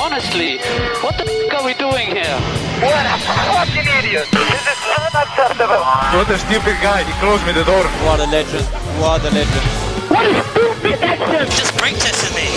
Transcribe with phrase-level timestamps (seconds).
[0.00, 0.56] Honestly,
[1.04, 2.40] what the f are we doing here?
[2.80, 4.24] What a fucking idiot!
[4.32, 5.84] This is unacceptable!
[6.16, 7.84] What a stupid guy, he closed me the door.
[8.08, 8.64] What a legend,
[8.96, 9.66] what a legend.
[10.08, 11.44] What a stupid action!
[11.52, 12.48] Just break this to me.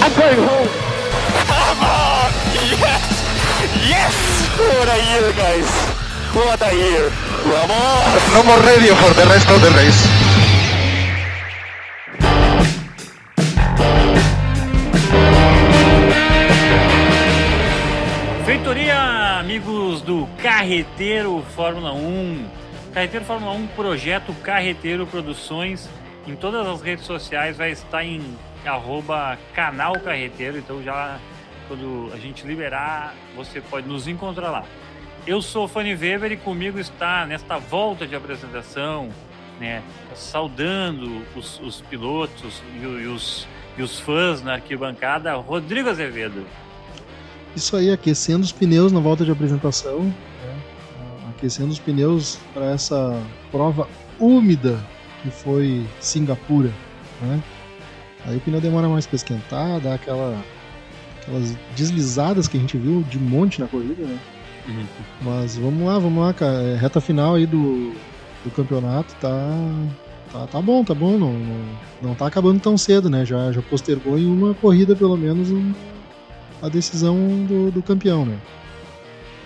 [0.00, 0.72] I'm going home.
[1.52, 2.32] Come on!
[2.72, 3.12] Yes!
[3.84, 4.16] Yes!
[4.56, 5.68] What a year, guys!
[6.32, 7.12] What a year!
[7.44, 8.24] Vamos!
[8.32, 10.29] No more radio for the rest of the race.
[18.64, 22.46] Feitoria, amigos do Carreteiro Fórmula 1.
[22.92, 25.88] Carreteiro Fórmula 1, projeto Carreteiro Produções.
[26.26, 28.20] Em todas as redes sociais vai estar em
[28.66, 30.58] arroba canal Carreteiro.
[30.58, 31.18] Então já
[31.68, 34.64] quando a gente liberar, você pode nos encontrar lá.
[35.26, 39.08] Eu sou Fanny Weber e comigo está nesta volta de apresentação,
[39.58, 39.82] né,
[40.14, 46.46] saudando os, os pilotos o- e os, e os fãs na arquibancada, Rodrigo Azevedo.
[47.54, 50.56] Isso aí, aquecendo os pneus na volta de apresentação, né?
[51.30, 53.88] aquecendo os pneus para essa prova
[54.18, 54.78] úmida
[55.22, 56.70] que foi Singapura.
[57.20, 57.42] Né?
[58.24, 60.38] Aí o pneu demora mais para esquentar, dá aquela,
[61.20, 64.18] aquelas deslizadas que a gente viu de monte na corrida, né?
[65.22, 66.62] Mas vamos lá, vamos lá, cara.
[66.62, 67.92] É, Reta final aí do,
[68.44, 69.30] do campeonato tá,
[70.32, 71.18] tá, tá bom, tá bom.
[71.18, 71.64] Não, não,
[72.02, 73.24] não tá acabando tão cedo, né?
[73.24, 75.72] Já, já postergou em uma corrida pelo menos um-
[76.62, 78.38] a decisão do, do campeão, né?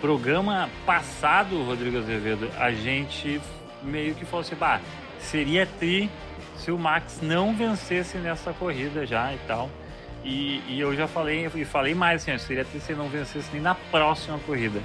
[0.04, 3.40] programa passado, Rodrigo Azevedo, a gente
[3.82, 4.78] meio que falou assim, bah,
[5.18, 6.10] seria tri
[6.58, 9.70] se o Max não vencesse nessa corrida já e tal.
[10.22, 13.48] E, e eu já falei, e falei mais assim, seria tri se ele não vencesse
[13.50, 14.82] nem na próxima corrida.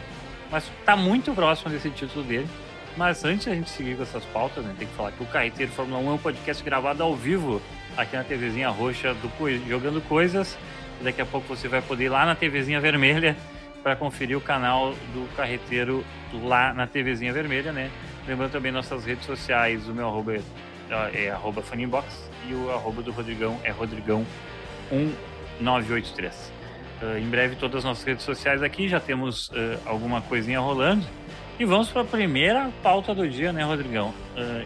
[0.49, 2.47] Mas tá muito próximo desse título dele.
[2.95, 5.73] Mas antes a gente seguir com essas pautas, né, tem que falar que o Carreteiro
[5.73, 7.61] Fórmula 1 é um podcast gravado ao vivo
[7.97, 9.29] aqui na TVzinha roxa do
[9.67, 10.57] Jogando Coisas.
[11.01, 13.35] Daqui a pouco você vai poder ir lá na TVzinha vermelha
[13.81, 16.03] para conferir o canal do Carreteiro
[16.43, 17.89] lá na TVzinha vermelha, né?
[18.27, 20.41] Lembrando também nossas redes sociais, o meu arroba é,
[21.25, 26.31] é arroba Funinbox e o arroba do Rodrigão é Rodrigão1983.
[27.01, 31.05] Ah, em breve todas as nossas redes sociais aqui, já temos ah, alguma coisinha rolando.
[31.57, 34.13] E vamos para a primeira pauta do dia, né, Rodrigão?
[34.37, 34.65] Uh,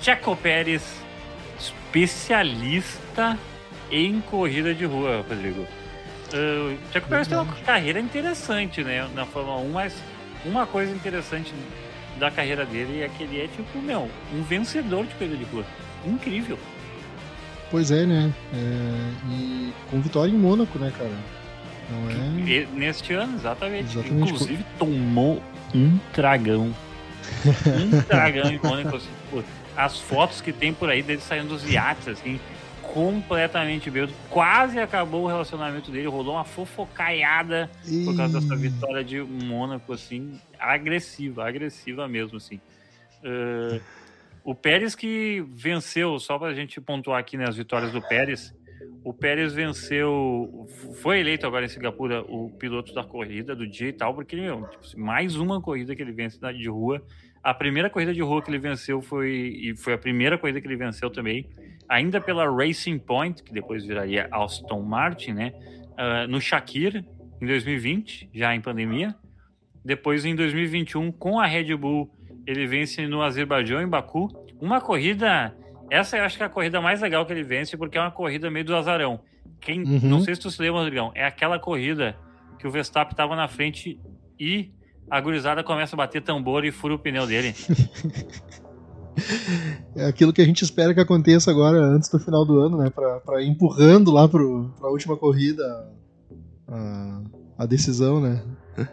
[0.00, 1.02] Checo Pérez,
[1.58, 3.38] especialista
[3.94, 5.62] em corrida de rua, Rodrigo.
[6.32, 9.94] Uh, Checo Pérez tem uma carreira interessante, né, na Fórmula 1, mas
[10.44, 11.52] uma coisa interessante
[12.18, 15.64] da carreira dele é que ele é, tipo, meu, um vencedor de corrida de rua.
[16.04, 16.58] Incrível.
[17.70, 18.32] Pois é, né?
[18.52, 21.10] É, e com vitória em Mônaco, né, cara?
[21.90, 22.66] Não é.
[22.72, 23.92] Neste ano, exatamente.
[23.92, 24.32] Exatamente.
[24.32, 25.42] Inclusive, tomou
[25.74, 26.74] um tragão.
[27.66, 28.96] um tragão em Mônaco.
[28.96, 29.44] Assim, tipo,
[29.76, 32.40] as fotos que tem por aí dele saindo dos iates, assim,
[32.94, 34.12] completamente bêbado.
[34.30, 37.68] Quase acabou o relacionamento dele, rolou uma fofocaiada
[38.04, 42.60] por causa dessa vitória de Mônaco, assim, agressiva, agressiva mesmo, assim.
[43.22, 43.80] Eh,
[44.44, 48.54] o Pérez que venceu, só pra gente pontuar aqui nas vitórias do Pérez,
[49.02, 50.66] o Pérez venceu,
[51.02, 54.62] foi eleito agora em Singapura o piloto da corrida do dia e tal, porque meu,
[54.68, 57.02] tipo, mais uma corrida que ele vence na- de rua.
[57.42, 59.30] A primeira corrida de rua que ele venceu foi,
[59.62, 61.46] e foi a primeira corrida que ele venceu também,
[61.88, 65.52] ainda pela Racing Point, que depois viraria Aston Martin, né?
[65.96, 67.04] Ah, no Shakir,
[67.40, 69.14] em 2020, já em pandemia.
[69.84, 72.10] Depois, em 2021, com a Red Bull,
[72.46, 74.28] ele vence no Azerbaijão, em Baku.
[74.60, 75.54] Uma corrida.
[75.90, 78.10] Essa eu acho que é a corrida mais legal que ele vence, porque é uma
[78.10, 79.20] corrida meio do azarão.
[79.60, 80.00] Quem, Uhum.
[80.02, 82.16] Não sei se tu se lembra, Rodrigão, é aquela corrida
[82.58, 84.00] que o Verstappen estava na frente
[84.38, 84.72] e
[85.10, 87.54] a gurizada começa a bater tambor e fura o pneu dele.
[89.94, 92.90] É aquilo que a gente espera que aconteça agora antes do final do ano, né?
[92.90, 95.64] Pra, pra ir empurrando lá pro, pra última corrida
[96.66, 97.22] a,
[97.58, 98.42] a decisão, né?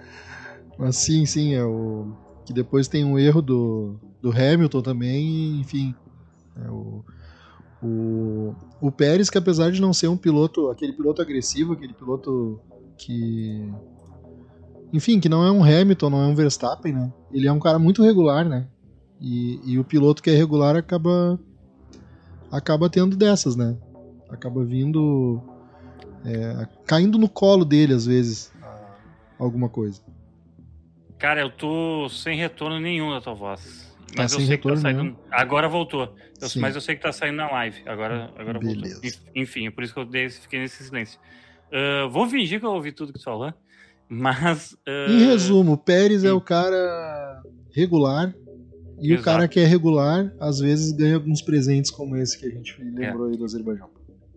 [0.78, 2.14] Mas sim, sim, é o.
[2.46, 5.96] Que depois tem um erro do, do Hamilton também, enfim.
[6.56, 7.04] É o,
[7.82, 12.60] o, o Pérez, que apesar de não ser um piloto, aquele piloto agressivo, aquele piloto
[12.98, 13.72] que.
[14.94, 17.14] Enfim, que não é um Hamilton, não é um Verstappen, né?
[17.32, 18.68] Ele é um cara muito regular, né?
[19.22, 21.40] E, e o piloto que é regular acaba
[22.52, 23.78] acaba tendo dessas, né?
[24.30, 25.42] Acaba vindo
[26.26, 28.52] é, caindo no colo dele às vezes
[29.40, 30.02] alguma coisa.
[31.18, 33.92] Cara, eu tô sem retorno nenhum da tua voz.
[34.16, 35.18] Tá Mas eu sei que tá retorno saindo.
[35.32, 36.16] Agora voltou.
[36.42, 36.60] Eu- Sim.
[36.60, 37.82] mas eu sei que tá saindo na live.
[37.86, 38.96] Agora, agora Beleza.
[38.96, 39.08] voltou.
[39.10, 41.20] Enf- Enfim, é por isso que eu dei- fiquei nesse silêncio.
[41.72, 43.54] Ah, vou fingir que eu ouvi tudo que tu falou.
[44.10, 44.76] Mas.
[44.88, 47.42] ah, Em resumo, o Pérez é o cara
[47.74, 48.34] regular
[49.02, 49.24] e o Exato.
[49.24, 53.28] cara que é regular às vezes ganha alguns presentes como esse que a gente lembrou
[53.28, 53.90] aí do Azerbaijão.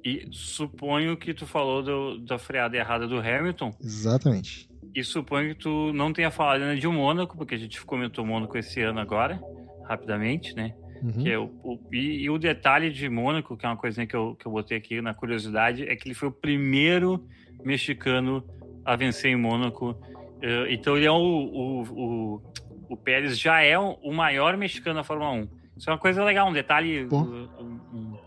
[0.05, 3.73] E suponho que tu falou do- da freada errada do Hamilton.
[3.83, 4.69] Exatamente.
[4.95, 8.57] E suponho que tu não tenha falado ainda de Mônaco, porque a gente comentou Mônaco
[8.59, 9.41] esse ano agora,
[9.89, 10.75] rapidamente, né?
[11.03, 11.13] Uhum.
[11.23, 14.15] Que é o, o- e, e o detalhe de Mônaco, que é uma coisinha que
[14.15, 17.25] eu, que eu botei aqui na curiosidade, é que ele foi o primeiro
[17.65, 18.45] mexicano
[18.85, 19.97] a vencer em Mônaco.
[20.43, 22.43] Eh, então ele é o, o, o,
[22.89, 25.49] o Pérez já é o maior mexicano da Fórmula 1.
[25.77, 28.19] Isso é uma coisa legal, um detalhe, um- um-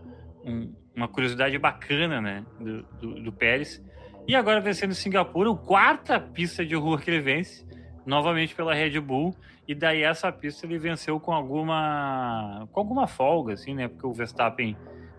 [0.46, 3.84] um- uma curiosidade bacana, né, do, do, do Pérez.
[4.28, 7.66] E agora vencendo Singapura, o quarta pista de rua que ele vence,
[8.06, 9.34] novamente pela Red Bull.
[9.68, 13.88] E daí essa pista ele venceu com alguma com alguma folga, assim, né?
[13.88, 14.76] Porque o Verstappen,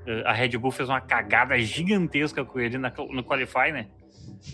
[0.06, 3.87] eh, a Red Bull fez uma cagada gigantesca com ele na, no Qualify, né?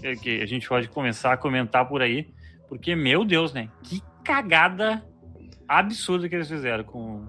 [0.03, 2.29] É Que a gente pode começar a comentar por aí,
[2.69, 3.69] porque meu Deus, né?
[3.85, 5.05] Que cagada
[5.69, 7.25] absurda que eles fizeram com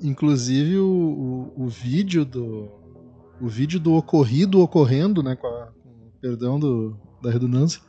[0.00, 0.86] Inclusive o,
[1.56, 2.68] o, o vídeo do.
[3.40, 5.36] O vídeo do ocorrido ocorrendo, né?
[5.36, 7.80] Com, a- com perdão do, da redundância.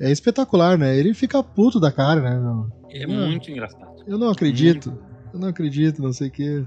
[0.00, 0.96] É espetacular, né?
[0.96, 2.38] Ele fica puto da cara, né?
[2.40, 2.70] meu?
[2.90, 3.28] é Hum.
[3.30, 4.02] muito engraçado.
[4.06, 4.96] Eu não acredito.
[5.32, 6.64] Eu não acredito, não sei o que.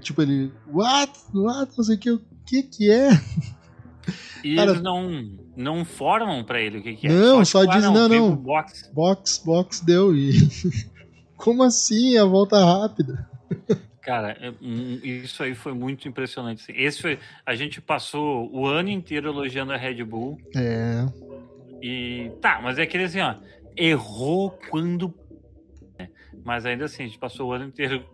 [0.00, 0.52] Tipo, ele.
[0.72, 1.12] What?
[1.34, 1.72] What?
[1.76, 2.10] Não sei o que.
[2.10, 3.08] O que que é?
[4.46, 7.10] E Cara- eles não não formam pra ele o que, que é.
[7.10, 8.32] Não, só tipo, ah, dizem, não, teve não.
[8.32, 8.90] o Box.
[8.94, 10.14] Box, box deu.
[10.14, 10.32] E.
[11.36, 13.28] Como assim a volta rápida?
[14.02, 16.62] Cara, é, hum, isso aí foi muito impressionante.
[16.62, 16.72] assim.
[16.80, 21.04] Esse foi, a gente passou o ano inteiro elogiando a Red Bull É.
[21.82, 23.34] e tá, mas é aquele assim, ó,
[23.76, 25.12] errou quando,
[25.98, 26.08] né?
[26.44, 28.04] mas ainda assim a gente passou o ano inteiro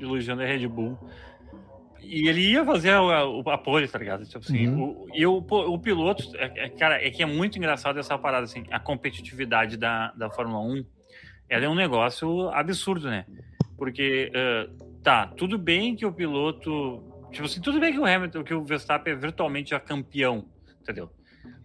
[0.00, 0.98] elogiando a Red Bull
[2.08, 4.24] e ele ia fazer a, a, a pole, tá ligado?
[4.24, 4.82] Tipo assim, Uhum.
[4.82, 8.44] o, e o, o piloto, é, é, cara, é que é muito engraçado essa parada
[8.44, 10.84] assim, a competitividade da, da Fórmula 1,
[11.48, 13.24] ela é um negócio absurdo, né?
[13.76, 14.68] Porque, eh,
[15.02, 17.04] tá, tudo bem que o piloto.
[17.30, 20.46] Tipo assim, tudo bem que o Hamilton, que o Verstappen é virtualmente já campeão,
[20.80, 21.10] entendeu?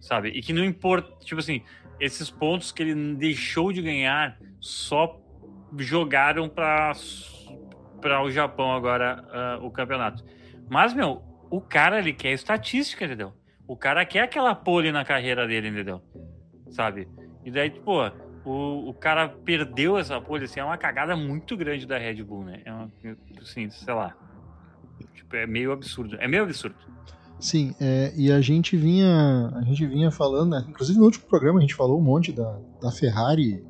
[0.00, 0.28] Sabe?
[0.28, 1.24] E que não importa.
[1.24, 1.62] Tipo assim,
[1.98, 5.20] esses pontos que ele deixou de ganhar só
[5.78, 6.92] jogaram para
[8.02, 10.22] para o Japão agora ah, o campeonato.
[10.68, 13.32] Mas, meu, o cara ele quer estatística, entendeu?
[13.66, 16.02] O cara quer aquela pole na carreira dele, entendeu?
[16.70, 17.08] Sabe?
[17.44, 18.10] E daí, pô,
[18.44, 22.44] o, o cara perdeu essa pole, assim, é uma cagada muito grande da Red Bull,
[22.44, 22.60] né?
[22.64, 22.90] É uma,
[23.40, 24.14] assim, sei lá.
[25.14, 26.16] Tipo, é meio absurdo.
[26.18, 26.76] É meio absurdo.
[27.38, 29.50] Sim, é, e a gente vinha.
[29.54, 30.64] A gente vinha falando, né?
[30.68, 33.64] Inclusive no último programa a gente falou um monte da, da Ferrari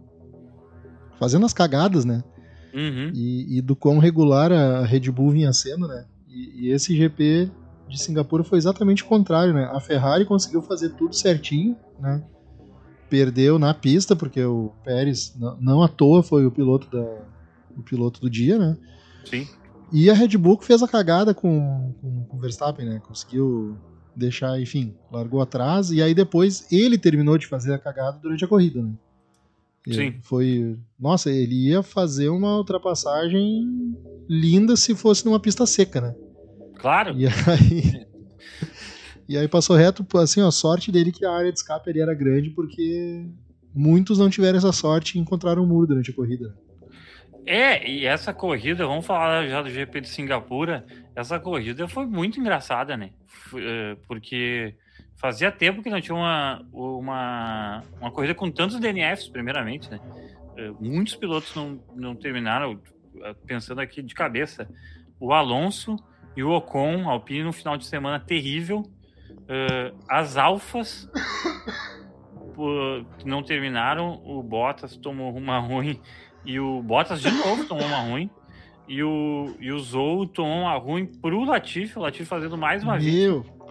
[1.18, 2.22] fazendo as cagadas, né?
[2.74, 3.12] Uhum.
[3.14, 6.06] E, e do quão regular a Red Bull vinha sendo, né?
[6.28, 7.50] E, e esse GP
[7.88, 9.70] de Singapura foi exatamente o contrário, né?
[9.72, 12.22] A Ferrari conseguiu fazer tudo certinho, né?
[13.10, 17.04] Perdeu na pista, porque o Pérez, não, não à toa, foi o piloto, da,
[17.76, 18.76] o piloto do dia, né?
[19.24, 19.46] Sim.
[19.92, 23.02] E a Red Bull fez a cagada com, com, com o Verstappen, né?
[23.06, 23.76] Conseguiu
[24.16, 25.90] deixar, enfim, largou atrás.
[25.90, 28.92] E aí depois ele terminou de fazer a cagada durante a corrida, né?
[29.90, 30.14] Sim.
[30.22, 30.76] Foi.
[30.98, 33.96] Nossa, ele ia fazer uma ultrapassagem
[34.28, 36.14] linda se fosse numa pista seca, né?
[36.76, 37.14] Claro.
[37.18, 38.06] E aí.
[39.28, 42.14] e aí passou reto, assim, ó, sorte dele que a área de escape ali era
[42.14, 43.26] grande, porque
[43.74, 46.48] muitos não tiveram essa sorte e encontraram um muro durante a corrida.
[46.48, 46.54] né?
[47.44, 52.38] É, e essa corrida, vamos falar já do GP de Singapura, essa corrida foi muito
[52.38, 53.10] engraçada, né?
[53.54, 54.76] Eh, Porque
[55.22, 60.00] fazia tempo que não tinha uma, uma, uma corrida com tantos DNFs, primeiramente, né?
[60.56, 62.80] Eh, Muitos pilotos não, não terminaram,
[63.22, 64.68] eh, pensando aqui de cabeça,
[65.20, 65.96] o Alonso
[66.36, 68.82] e o Ocon, Alpine, no final de semana terrível,
[69.48, 71.08] Eh, as Alfas
[73.24, 76.00] não terminaram, o Bottas tomou uma ruim
[76.44, 78.30] e o Bottas de novo tomou uma ruim.
[78.88, 82.98] E o, e o Zou tomou uma ruim pro Latifi, o Latifi fazendo mais uma
[82.98, 83.14] vez.
[83.14, 83.46] Meu!
[83.60, 83.61] O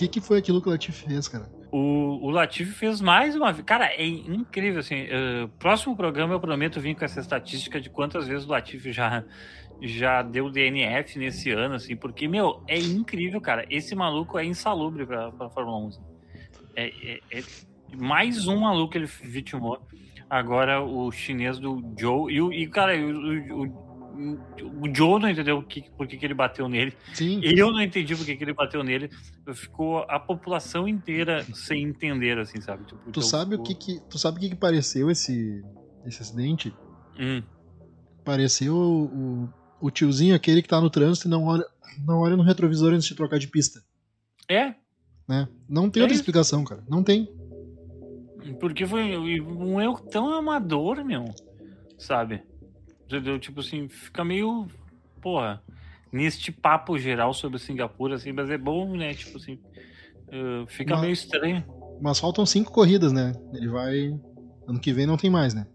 [0.00, 1.50] que, que foi aquilo que o Latifi fez, cara?
[1.72, 3.64] O, o Latifi fez mais uma vez.
[3.64, 4.94] Cara, é incrível, assim.
[5.08, 9.22] eh, próximo programa eu prometo vir com essa estatística de quantas vezes o Latifi já,
[9.80, 13.64] já deu DNF nesse ano, assim, porque, meu, é incrível, cara.
[13.70, 15.88] Esse maluco é insalubre pra, pra Fórmula 1.
[15.88, 16.00] assim.
[16.76, 17.42] É, é- é
[17.96, 19.78] mais um maluco ele vitimou.
[20.28, 22.32] Agora o chinês do Joe.
[22.32, 23.89] E, o- e cara, o, o,
[24.20, 26.92] o, o Joe não entendeu o que, por que, que ele bateu nele.
[27.14, 27.40] Sim.
[27.42, 29.08] Eu não entendi por que, que ele bateu nele.
[29.54, 32.84] Ficou a população inteira sem entender, assim, sabe?
[32.84, 35.62] Tipo, Tu então, sabe o ficou- que que, tu sabe o que, que pareceu esse,
[36.06, 36.74] esse acidente?
[37.18, 37.42] Hum,
[38.24, 39.48] Pareceu o, o,
[39.86, 41.64] o tiozinho aquele que tá no trânsito e não olha,
[42.06, 43.80] não olha no retrovisor antes de trocar de pista,
[44.48, 44.74] é,
[45.28, 45.48] né?
[45.68, 46.22] Não tem É outra isso.
[46.22, 46.84] explicação, cara.
[46.88, 47.28] Não tem.
[48.60, 51.24] porque foi um erro tão amador, meu.
[51.98, 52.42] Sabe?
[53.10, 53.38] Entendeu?
[53.40, 54.68] Tipo assim, fica meio.
[55.20, 55.62] Porra.
[56.12, 59.14] neste papo geral sobre Singapura, assim, mas é bom, né?
[59.14, 59.60] Tipo assim,
[60.28, 61.64] uh, fica Mas- meio estranho.
[62.00, 63.32] Mas faltam cinco corridas, né?
[63.52, 64.18] Ele vai.
[64.66, 65.66] Ano que vem não tem mais, né?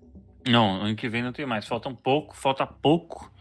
[0.47, 1.67] Não, ano que vem não tem mais.
[1.67, 3.31] Falta um pouco, falta pouco.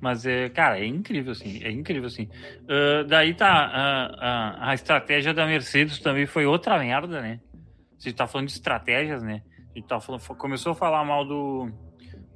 [0.00, 1.62] Mas é, cara, é incrível, assim.
[1.62, 2.28] É incrível, assim.
[2.68, 3.48] Ah, daí tá.
[3.48, 7.40] A, a, a estratégia da Mercedes também foi outra merda, né?
[7.98, 9.42] Gente tá falando de estratégias, né?
[9.74, 11.70] A gente tá falando, começou a falar mal do.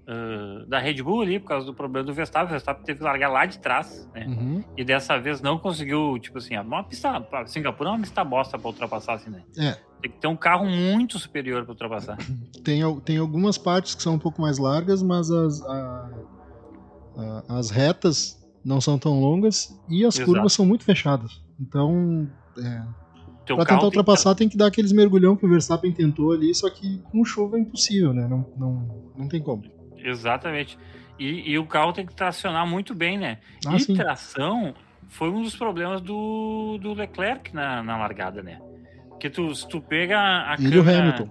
[0.07, 2.47] Ah, da Red Bull ali, por causa do problema do Verstappen.
[2.49, 4.27] O Verstappen teve que largar lá de trás, né?
[4.27, 4.65] Uhum.
[4.77, 7.21] E dessa vez não conseguiu, tipo assim, uma pista.
[7.21, 9.43] pra Singapura é uma pista bosta pra ultrapassar, assim, né?
[9.57, 9.73] É.
[10.03, 12.19] Tem que ter um carro muito superior pra ultrapassar.
[12.63, 16.11] Tem, tem algumas partes que são um pouco mais largas, mas as, a-
[17.17, 20.31] a- as retas não são tão longas e as Exato.
[20.31, 21.43] curvas são muito fechadas.
[21.61, 22.83] Então, é,
[23.45, 25.93] Teu para tentar carro tem que ultrapassar, tem que dar aqueles mergulhão que o Verstappen
[25.93, 28.27] tentou ali, só que com chuva é impossível, né?
[28.27, 29.63] Não, não, não tem como.
[30.05, 30.79] Exatamente.
[31.19, 33.39] E, e o carro tem que tracionar muito bem, né?
[33.67, 33.95] Ah, e sim.
[33.95, 34.75] tração
[35.09, 38.61] foi um dos problemas do, do Leclerc na, na largada, né?
[39.09, 40.99] Porque tu, se tu pega a e o câmera.
[40.99, 41.31] Hamilton.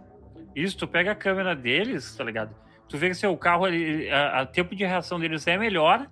[0.56, 2.56] Isso, tu pega a câmera deles, tá ligado?
[2.88, 6.08] Tu vê que seu carro, ele, a, a tempo de reação deles é melhor,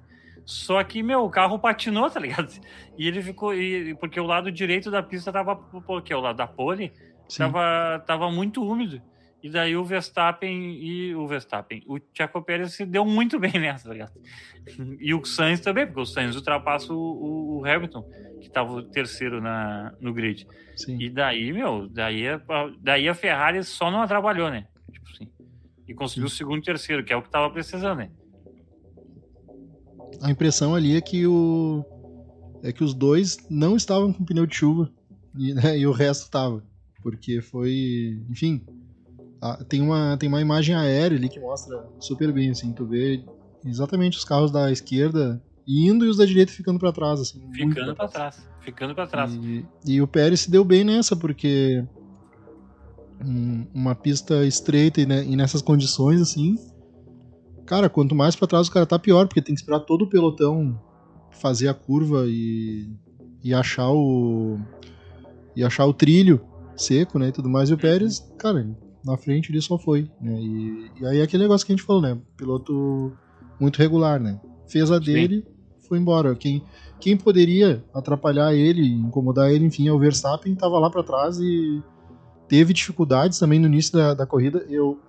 [0.45, 2.49] só que, meu, o carro patinou, tá ligado?
[2.97, 3.53] E ele ficou.
[3.55, 5.55] e- porque o lado direito da pista tava.
[5.55, 6.91] Porque o lado da pole
[7.27, 7.37] Sim.
[7.39, 9.01] tava, tava muito úmido.
[9.43, 13.87] E daí o Verstappen e o Verstappen, o Checo Pérez se deu muito bem nessa,
[13.87, 14.11] tá ligado?
[14.99, 18.05] E o Sainz também, porque o Sainz ultrapassa o, o- Hamilton,
[18.39, 20.45] que tava o terceiro na, no grid.
[20.75, 20.97] Sim.
[21.01, 22.41] E daí, meu, daí, a-
[22.79, 24.67] daí a Ferrari só não atrapalhou, né?
[24.91, 25.27] Tipo assim.
[25.87, 28.11] E conseguiu o segundo e terceiro, que é o que tava precisando, né?
[30.21, 31.83] A impressão ali é que o
[32.63, 34.91] é que os dois não estavam com pneu de chuva
[35.35, 36.63] e, né, e o resto tava,
[37.01, 38.61] porque foi, enfim,
[39.41, 43.23] a- tem uma tem uma imagem aérea ali que mostra super bem assim, tu vê
[43.65, 47.95] exatamente os carros da esquerda indo e os da direita ficando para trás assim, Ficando
[47.95, 48.37] pra trás.
[48.61, 49.33] Ficando pra trás.
[49.33, 51.83] E, e o Pérez se deu bem nessa, porque
[53.23, 56.55] um- uma pista estreita e, né, e nessas condições, assim,
[57.65, 60.09] cara, quanto mais pra trás o cara tá pior, porque tem que esperar todo o
[60.09, 60.79] pelotão
[61.31, 62.89] fazer a curva e,
[63.43, 64.59] e achar o
[65.55, 66.39] e achar o trilho
[66.75, 68.67] seco, né, e tudo mais, e o Pérez, cara,
[69.03, 71.85] na frente ele só foi, né, e, e aí é aquele negócio que a gente
[71.85, 73.11] falou, né, piloto
[73.59, 75.45] muito regular, né, fez a dele,
[75.87, 76.63] foi embora, quem
[76.99, 81.81] quem poderia atrapalhar ele, incomodar ele, enfim, é o Verstappen, estava lá para trás e
[82.47, 84.63] teve dificuldades também no início da, da corrida.
[84.69, 84.99] Eu,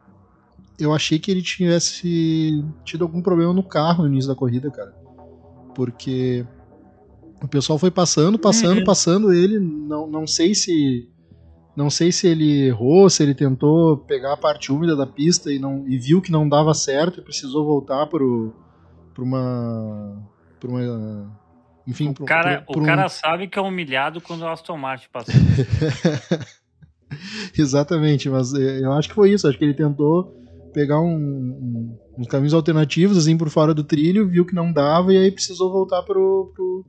[0.79, 4.95] eu achei que ele tivesse tido algum problema no carro no início da corrida, cara.
[5.75, 6.47] Porque
[7.43, 8.85] o pessoal foi passando, passando, Uhum.
[8.85, 9.59] passando ele.
[9.59, 11.11] Não, não sei se.
[11.75, 15.59] Não sei se ele errou, se ele tentou pegar a parte úmida da pista e,
[15.59, 18.23] não, e viu que não dava certo e precisou voltar para
[19.19, 20.23] uma.
[20.61, 21.33] Pra uma
[21.87, 24.49] enfim, O pro- cara, pro- pro o um- cara sabe que é humilhado quando o
[24.49, 25.33] Aston Martin passa.
[27.57, 29.47] Exatamente, mas é, eu acho que foi isso.
[29.49, 30.25] Acho que ele tentou
[30.73, 35.13] pegar um, um- uns caminhos alternativos assim por fora do trilho, viu que não dava
[35.13, 36.87] e aí precisou voltar pro, pro,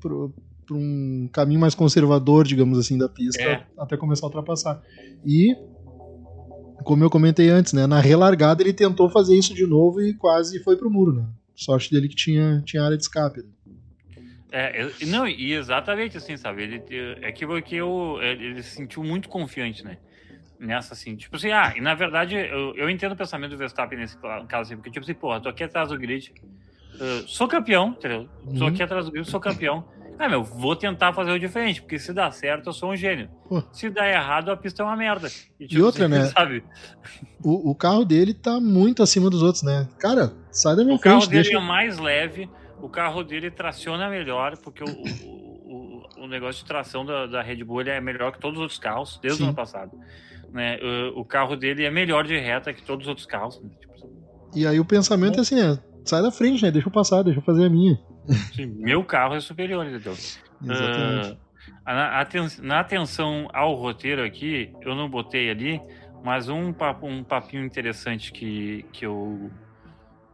[0.00, 0.34] pro,
[0.66, 3.62] pro um caminho mais conservador, digamos assim, da pista É.
[3.78, 4.82] até começar a ultrapassar.
[5.24, 5.56] E
[6.84, 10.62] como eu comentei antes, né, na relargada ele tentou fazer isso de novo e quase
[10.62, 11.26] foi pro muro, né?
[11.54, 13.40] Sorte dele que tinha, tinha área de escape.
[13.42, 13.48] né?
[14.50, 16.62] É, não, e exatamente assim, sabe?
[16.62, 16.82] Ele,
[17.22, 19.96] é que porque eu, ele se sentiu muito confiante, né?
[20.58, 23.98] Nessa assim, tipo assim, ah, e na verdade eu, eu entendo o pensamento do Verstappen
[23.98, 24.16] nesse
[24.48, 26.32] caso, assim, porque tipo assim, porra, tô aqui atrás do grid,
[26.94, 28.28] uh, sou campeão, entendeu?
[28.58, 28.70] Tô Uhum.
[28.70, 29.84] aqui atrás do grid, sou campeão.
[30.18, 33.28] Ah, meu, vou tentar fazer o diferente, porque se dá certo, eu sou um gênio.
[33.48, 33.62] Pô.
[33.72, 35.28] Se dá errado, a pista é uma merda.
[35.28, 36.26] tipo outra, né?
[36.26, 36.62] Sabe?
[37.42, 39.88] O, o carro dele tá muito acima dos outros, né?
[39.98, 41.58] Cara, sai da minha O carro frente, dele deixa.
[41.58, 42.48] é mais leve,
[42.80, 47.42] o carro dele traciona melhor, porque o, o, o, o negócio de tração da, da
[47.42, 49.44] Red Bull é melhor que todos os outros carros, desde Sim.
[49.44, 49.90] o ano passado.
[50.52, 50.78] Né?
[51.16, 53.60] O, o carro dele é melhor de reta que todos os outros carros.
[53.60, 53.70] né?
[53.80, 53.92] Tipo,
[54.54, 56.70] E aí o pensamento é assim, é, sai da frente, né?
[56.70, 57.98] Deixa eu passar, deixa eu fazer a minha.
[58.58, 60.14] Meu carro é superior, entendeu?
[60.62, 61.38] Exatamente.
[61.84, 62.26] Ah, na,
[62.62, 65.80] na atenção ao roteiro aqui, eu não botei ali,
[66.22, 69.52] mas um, papo, um papinho interessante que, que, eu,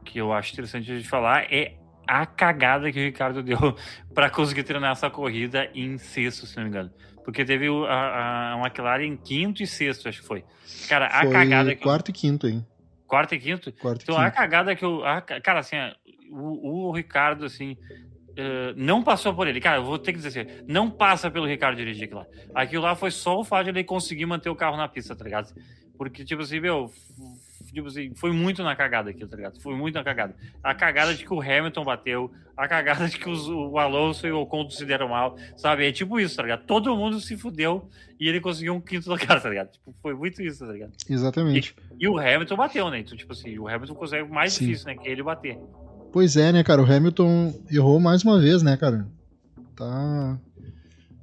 [0.05, 1.77] que eu acho interessante a gente falar é
[2.07, 3.59] a cagada que o Ricardo deu
[4.15, 6.91] para conseguir treinar essa corrida em sexto, se não me engano.
[7.25, 10.45] Porque teve a, a McLaren em quinto e sexto, acho que foi.
[10.89, 11.83] Cara, a Foi cagada que.
[11.83, 12.67] quarto e quinto, hein?
[13.07, 13.71] Quarto e quinto?
[13.73, 14.37] Quarto Então, e a quinto.
[14.37, 15.05] cagada que eu.
[15.05, 15.77] a ca- cara, assim,
[16.31, 17.77] o, o Ricardo, assim.
[18.37, 19.61] eh, não passou por ele.
[19.61, 22.27] Cara, eu vou ter que dizer assim: não passa pelo Ricardo dirigir aquilo lá.
[22.55, 25.25] Aquilo lá foi só o fato de ele conseguir manter o carro na pista, tá
[25.25, 25.53] ligado?
[25.97, 26.91] Porque, tipo assim, meu.
[27.73, 29.61] tipo assim, foi muito na cagada aqui, tá ligado?
[29.61, 30.37] Foi muito na cagada.
[30.63, 34.31] A cagada de que o Hamilton bateu, a cagada de que os, o Alonso e
[34.33, 35.87] o Ocon se deram mal, sabe?
[35.89, 36.65] É tipo isso, tá ligado?
[36.65, 37.89] Todo mundo se fudeu
[38.21, 39.73] e ele conseguiu um quinto lugar, tá ligado?
[39.73, 40.93] Tipo, foi muito isso, tá ligado?
[41.11, 41.75] Exatamente.
[41.99, 43.01] E, e o Hamilton bateu, né?
[43.01, 44.67] Então, tipo assim, o Hamilton consegue mais Sim.
[44.67, 44.95] difícil, né?
[44.97, 45.59] Que ele bater.
[46.19, 46.83] Pois é, né, cara?
[46.83, 49.07] O Hamilton errou mais uma vez, né, cara?
[49.77, 50.37] Tá.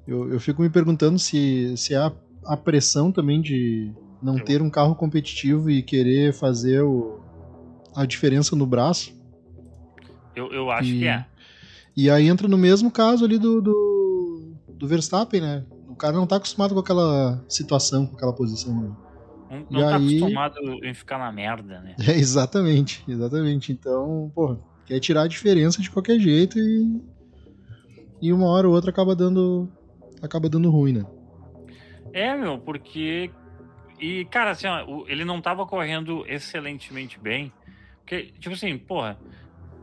[0.08, 2.10] Eu, eu fico me perguntando se, se há
[2.46, 3.92] a pressão também de
[4.24, 7.20] não ter um carro competitivo e querer fazer o,
[7.94, 9.14] a diferença no braço.
[10.34, 11.26] Eu, eu acho E- que é.
[11.98, 15.66] E aí entra no mesmo caso ali do, do, do Verstappen, né?
[15.90, 18.74] O cara não tá acostumado com aquela situação, com aquela posição.
[18.82, 18.92] Né?
[19.50, 21.96] Não, E não tá aí- acostumado em ficar na merda, né?
[22.08, 23.74] É, exatamente, exatamente.
[23.74, 27.02] Então, porra, quer tirar a diferença de qualquer jeito e.
[28.22, 29.70] E uma hora ou outra acaba dando.
[30.22, 31.06] Acaba dando ruim, né?
[32.14, 33.30] É, meu, porque.
[34.00, 37.52] E, cara, assim, ó, ele não tava correndo excelentemente bem.
[38.00, 39.18] Porque, tipo assim, porra.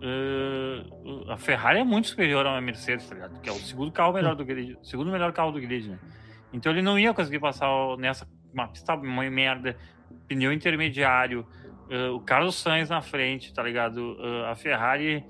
[0.03, 0.85] eh,
[1.29, 3.41] a Ferrari é muito superior a uma Mercedes, tá ligado?
[3.41, 4.77] Que é o segundo carro melhor do grid.
[4.83, 5.99] Segundo melhor carro do grid, né?
[6.53, 7.69] Então ele não ia conseguir passar
[7.99, 9.77] nessa uma pista uma merda,
[10.29, 11.47] pneu intermediário,
[11.91, 14.17] eh, o Carlos Sainz na frente, tá ligado?
[14.21, 15.25] Eh, a Ferrari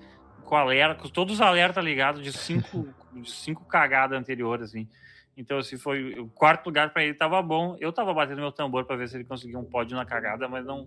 [0.45, 2.89] com alerta, com todos os alertas ligados de cinco,
[3.25, 4.89] cinco cagadas anteriores, assim.
[5.37, 7.77] Então, assim, foi o quarto lugar para ele tava bom.
[7.81, 10.65] Eu tava batendo meu tambor para ver se ele conseguia um pódio na cagada, mas
[10.65, 10.87] não.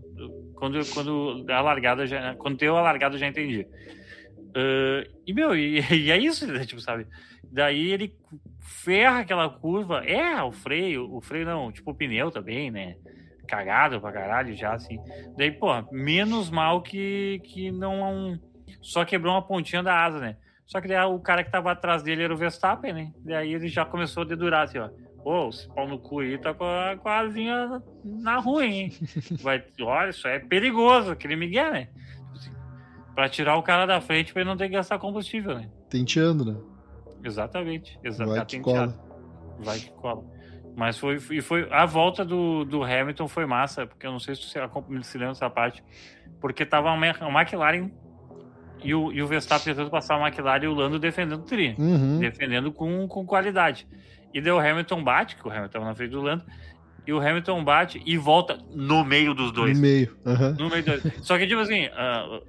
[0.53, 3.67] Quando, quando a largada já, quando deu a largada já entendi.
[4.55, 7.05] Ah, e meu, e, e é isso, né, tipo, sabe?
[7.43, 8.15] Daí ele
[8.61, 10.03] ferra aquela curva.
[10.05, 12.95] É, o freio, o freio não, tipo o pneu também, né?
[13.47, 14.99] Cagado pra caralho já, assim.
[15.37, 18.39] Daí, pô, menos mal que, que não.
[18.81, 20.37] Só quebrou uma pontinha da asa, né?
[20.65, 23.11] Só que daí o cara que tava atrás dele era o Verstappen, né?
[23.19, 24.89] Daí ele já começou a dedurar assim, ó.
[25.23, 28.91] Ô, esse pau no cu aí tá com a, com a asinha na rua, hein?
[29.41, 31.85] Vai, olha, isso é perigoso, aquele Miguel, né?
[31.85, 32.51] Tipo assim,
[33.15, 35.69] Pra tirar o cara da frente pra ele não ter que gastar combustível, né?
[35.89, 36.59] Tenteando, né?
[37.23, 37.95] Exatamente.
[38.03, 38.57] Vai Exatamente.
[38.57, 38.99] que cola.
[39.59, 40.23] Vai que cola.
[40.75, 44.35] Mas foi, e foi a volta do, do Hamilton foi massa, porque eu não sei
[44.35, 44.59] se você
[45.03, 45.83] se lembra dessa parte,
[46.41, 47.89] porque tava a McLaren
[48.83, 51.75] e o, e o Verstappen tentando passar a McLaren e o Lando defendendo o tri,
[51.79, 52.19] Uhum.
[52.19, 53.87] defendendo com, com qualidade.
[54.33, 56.43] E daí o Hamilton bate, que o Hamilton tava na frente do Lando,
[57.07, 59.77] e o Hamilton bate e volta no meio dos dois.
[59.77, 60.17] No meio.
[60.57, 61.23] No meio do...
[61.23, 62.39] Só que, tipo assim, ah,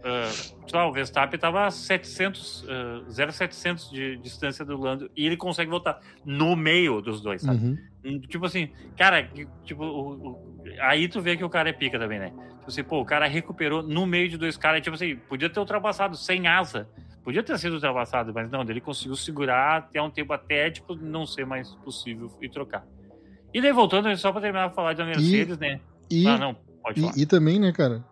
[0.66, 5.37] sei lá, o Verstappen tava a 700, ah, 0,700 de distância do Lando e ele
[5.37, 7.64] consegue voltar no meio dos dois, sabe?
[7.64, 7.79] Uhum.
[8.05, 9.29] Hum, Tipo assim, cara,
[9.64, 12.31] tipo, o- o- aí tu vê que o cara é pica também, né?
[12.31, 15.59] Tipo assim, pô, o cara recuperou no meio de dois caras, tipo assim, podia ter
[15.61, 16.88] ultrapassado sem asa.
[17.25, 21.27] Podia ter sido ultrapassado, mas não, ele conseguiu segurar até um tempo até, tipo, não
[21.27, 22.85] ser mais possível e trocar.
[23.57, 25.81] E daí, voltando, só pra terminar de falar da Mercedes, né?
[26.11, 27.16] E, Ah, não, pode falar.
[27.16, 28.05] e, e também, né, cara?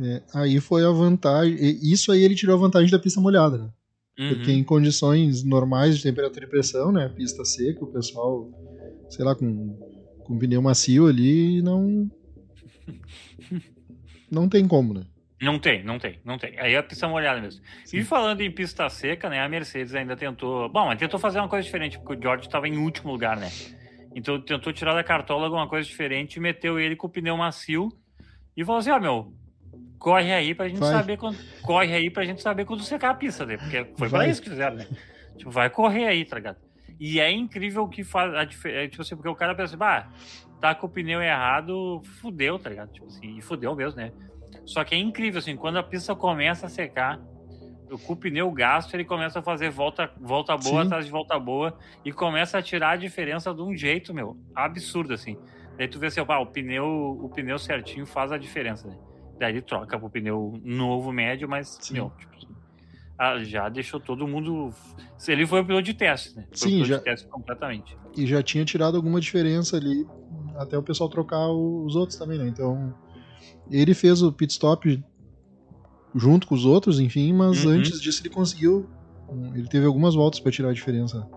[0.00, 1.56] é, aí foi a vantagem.
[1.60, 3.68] e Isso aí ele tirou a vantagem da pista molhada, né?
[4.16, 4.28] Uhum.
[4.28, 7.08] Porque em condições normais de temperatura e pressão, né?
[7.08, 8.48] Pista seca, o pessoal,
[9.10, 9.76] sei lá, com,
[10.24, 12.08] com pneu macio ali, não.
[14.30, 15.02] Não tem como, né?
[15.42, 16.56] Não tem, não tem, não tem.
[16.58, 17.60] Aí é a pista molhada mesmo.
[17.84, 17.98] Sim.
[17.98, 19.40] E falando em pista seca, né?
[19.40, 20.68] A Mercedes ainda tentou.
[20.68, 23.50] Bom, mas tentou fazer uma coisa diferente, porque o George estava em último lugar, né?
[24.14, 27.88] Então tentou tirar da cartola alguma coisa diferente e meteu ele com o pneu macio
[28.56, 29.34] e falou assim: ó, meu,
[29.98, 30.92] corre aí pra gente Vai.
[30.92, 31.36] saber quando.
[31.62, 33.56] Corre aí pra gente saber quando secar a pista, né?
[33.56, 34.30] Porque foi pra Vai.
[34.30, 34.86] isso que fizeram, né?
[35.36, 36.58] Tipo, vai correr aí, tá ligado?
[37.00, 38.88] E é incrível que faz a diferença.
[38.88, 40.08] Tipo assim, porque o cara pensa, bah,
[40.60, 42.92] tá com o pneu errado, fudeu, tá ligado?
[42.92, 44.12] Tipo assim, e fudeu mesmo, né?
[44.64, 47.20] Só que é incrível, assim, quando a pista começa a secar,
[47.98, 50.86] com o pneu gasto, ele começa a fazer volta, volta boa Sim.
[50.86, 55.14] atrás de volta boa e começa a tirar a diferença de um jeito, meu, absurdo,
[55.14, 55.36] assim.
[55.78, 58.96] Daí tu vê assim, pá, o pneu, o pneu certinho faz a diferença, né?
[59.38, 61.94] Daí ele troca pro pneu novo, médio, mas, Sim.
[61.94, 62.34] meu, tipo,
[63.18, 64.72] ah, já deixou todo mundo.
[65.26, 66.46] Ele foi o piloto de teste, né?
[66.56, 67.96] Foi Sim, o piloto já- de teste completamente.
[68.16, 70.06] E já tinha tirado alguma diferença ali
[70.56, 72.46] até o pessoal trocar os outros também, né?
[72.46, 72.94] Então,
[73.68, 75.02] ele fez o pit stop
[76.14, 77.72] junto com os outros, enfim, mas Uhum.
[77.72, 78.88] antes disso ele conseguiu.
[79.54, 81.28] Ele teve algumas voltas para tirar a diferença.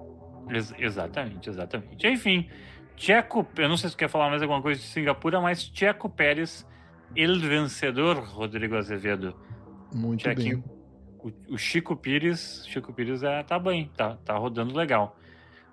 [0.49, 2.07] Ex- exatamente, exatamente.
[2.07, 2.47] Enfim,
[2.95, 6.09] Checo, eu não sei se tu quer falar mais alguma coisa de Singapura, mas Checo
[6.09, 6.65] Pérez,
[7.15, 9.35] el vencedor, Rodrigo Azevedo.
[9.93, 10.63] Muito Chequinho.
[10.63, 10.77] bem.
[11.49, 15.17] O, o Chico Pires, Chico Pires é, tá bem, tá, tá rodando legal.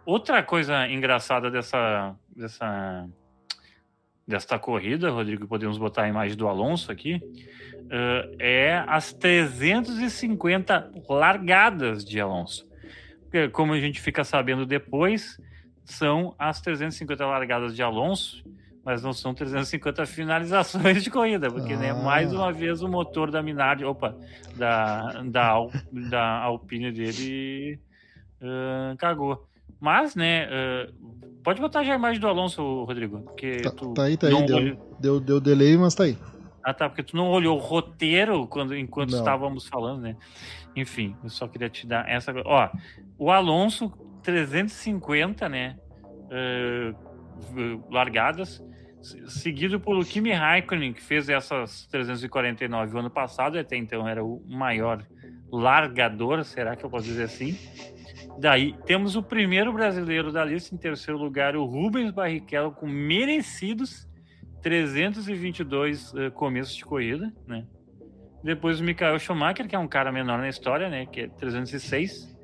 [0.06, 3.08] Outra coisa engraçada dessa, dessa,
[4.26, 7.20] desta corrida, Rodrigo, podemos botar a imagem do Alonso aqui,
[7.90, 12.66] eh, é as 350 largadas de Alonso.
[13.22, 15.38] Porque, como a gente fica sabendo depois,
[15.84, 18.44] são as 350 largadas de Alonso
[18.84, 21.94] mas não são 350 finalizações de corrida, porque né, Ah.
[21.94, 24.14] mais uma vez o motor da Minardi, opa,
[24.56, 25.56] da, da,
[25.90, 27.80] da Alpine dele
[28.42, 29.48] ah, cagou.
[29.84, 30.88] Mas, né, ah,
[31.44, 34.46] pode botar já a imagem do Alonso, Rodrigo, porque Tá, tu tá aí, tá aí.
[34.46, 36.16] Deu, olhou- deu, deu delay, mas tá aí.
[36.64, 39.18] ah, tá, porque tu não olhou o roteiro quando, enquanto Não.
[39.18, 40.16] estávamos falando, né?
[40.74, 42.32] Enfim, eu só queria te dar essa.
[42.46, 42.70] Ó,
[43.18, 43.92] o Alonso,
[44.22, 45.76] 350, né?
[47.52, 48.62] v- largadas,
[49.02, 54.24] se- seguido pelo Kimi Raikkonen, que fez essas 349 o ano passado, até então era
[54.24, 55.04] o maior
[55.52, 57.56] largador, será que eu posso dizer assim?
[58.38, 64.08] Daí temos o primeiro brasileiro da lista, em terceiro lugar, o Rubens Barrichello, com merecidos
[64.62, 67.64] 322 eh, começos de corrida, né?
[68.42, 71.06] Depois o Michael Schumacher, que é um cara menor na história, né?
[71.06, 72.34] Que é 306.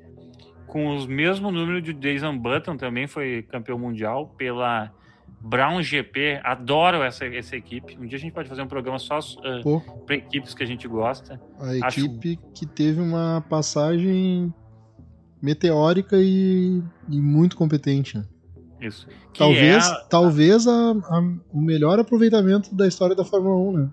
[0.65, 4.91] Com os mesmo número de Jason Button, também foi campeão mundial pela
[5.41, 6.39] Brown GP.
[6.43, 7.97] Adoro essa, essa equipe.
[7.99, 9.19] Um dia a gente pode fazer um programa só
[9.61, 11.39] Pô, para equipes que a gente gosta.
[11.59, 14.51] a Acho- equipe que teve uma passagem
[15.41, 18.17] meteórica e, e muito competente.
[18.17, 18.25] né?
[18.79, 19.07] Isso.
[19.33, 23.77] Que Talvez, é a- talvez a, a- o melhor aproveitamento da história da Fórmula 1,
[23.77, 23.89] né?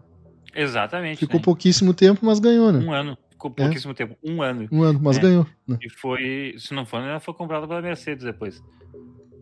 [0.54, 1.18] Exatamente.
[1.20, 1.42] Ficou né?
[1.44, 2.78] pouquíssimo tempo, mas ganhou, né?
[2.84, 3.16] Um ano.
[3.30, 4.16] Ficou pouquíssimo tempo.
[4.24, 4.66] Um ano.
[4.72, 5.20] Um ano, mas É.
[5.20, 5.46] ganhou.
[5.66, 5.78] Né?
[5.82, 8.60] E foi, se não for, ela foi comprada pela Mercedes depois.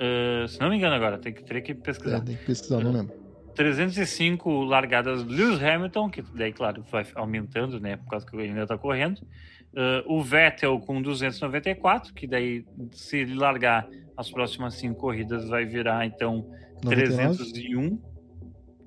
[0.01, 2.21] Ah, se não me engano agora, tem que, teria que É, pesquisar.
[2.21, 3.15] tem que pesquisar, não lembro.
[3.55, 8.49] 305 largadas do Lewis Hamilton, que daí, claro, vai aumentando, né, por causa que ele
[8.49, 9.21] ainda tá correndo.
[9.77, 13.87] Ah, o Vettel com 294, que daí, se ele largar
[14.17, 16.49] as próximas cinco corridas, vai virar, então,
[16.83, 17.37] 99?
[17.37, 18.03] 301.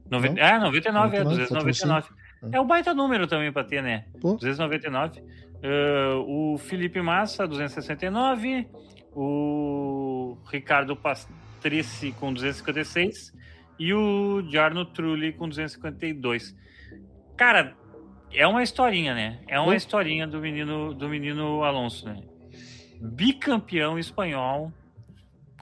[0.10, 0.34] Noven...
[0.34, 0.44] Não?
[0.44, 2.10] Ah, 99, é, 99, 299.
[2.42, 2.50] Ah.
[2.54, 4.06] É um baita número também pra ter, né?
[4.20, 4.34] Pô.
[4.34, 5.22] 299.
[5.62, 8.68] Ah, o Felipe Massa, 269.
[9.14, 13.32] O Ricardo Pastrici com 256.
[13.78, 16.56] E o Jarno Trulli com 252.
[17.38, 17.78] Cara,
[18.34, 19.40] é uma historinha, né?
[19.48, 19.74] É uma Pô.
[19.74, 22.18] historinha do menino, do menino Alonso, né?
[23.02, 24.72] Bicampeão espanhol.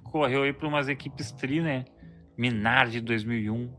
[0.04, 1.86] Correu aí para umas equipes tri, né?
[2.38, 3.70] Minardi 2001.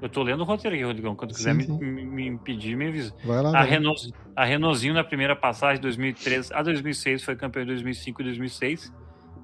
[0.00, 1.16] Eu tô lendo o roteiro aqui, Rodrigão.
[1.16, 1.78] Quando quiser Sim, me, sim.
[1.78, 3.14] me- me impedir, me avisa.
[3.24, 3.48] Vai lá.
[3.48, 3.70] A, vai.
[3.70, 8.92] Renault, a Renaultzinho na primeira passagem, 2003 a 2006, foi campeão em 2005 e 2006.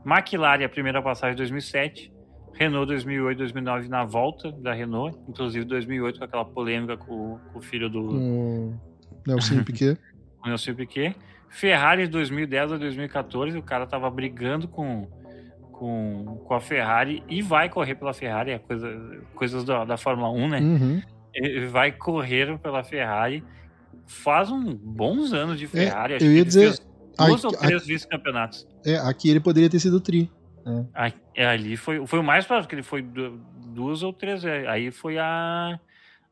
[0.05, 2.12] McLaren, a primeira passagem, 2007.
[2.55, 5.17] Renault, 2008 2009, na volta da Renault.
[5.29, 8.75] Inclusive, 2008, com aquela polêmica com, com o filho do o
[9.27, 9.99] Nelson Piquet.
[10.41, 11.17] com Nelson Piquet.
[11.49, 15.07] Ferrari, 2010 a 2014, o cara tava brigando com,
[15.71, 18.89] com, com a Ferrari e vai correr pela Ferrari, é coisa,
[19.35, 20.61] coisas da, da Fórmula 1, né?
[20.61, 21.03] Uhum.
[21.35, 23.45] Ele vai correr pela Ferrari.
[24.07, 26.15] Faz um bons anos de Ferrari.
[26.15, 26.79] acho É, eu ia dizer,
[27.19, 28.67] a- ou três vice-campeonatos.
[28.85, 30.31] É, aqui ele poderia ter sido tri.
[30.95, 31.13] Aí-
[31.47, 33.39] Ali foi, foi o mais próximo, que ele foi du-
[33.75, 34.45] duas ou três.
[34.45, 35.79] Aí foi a,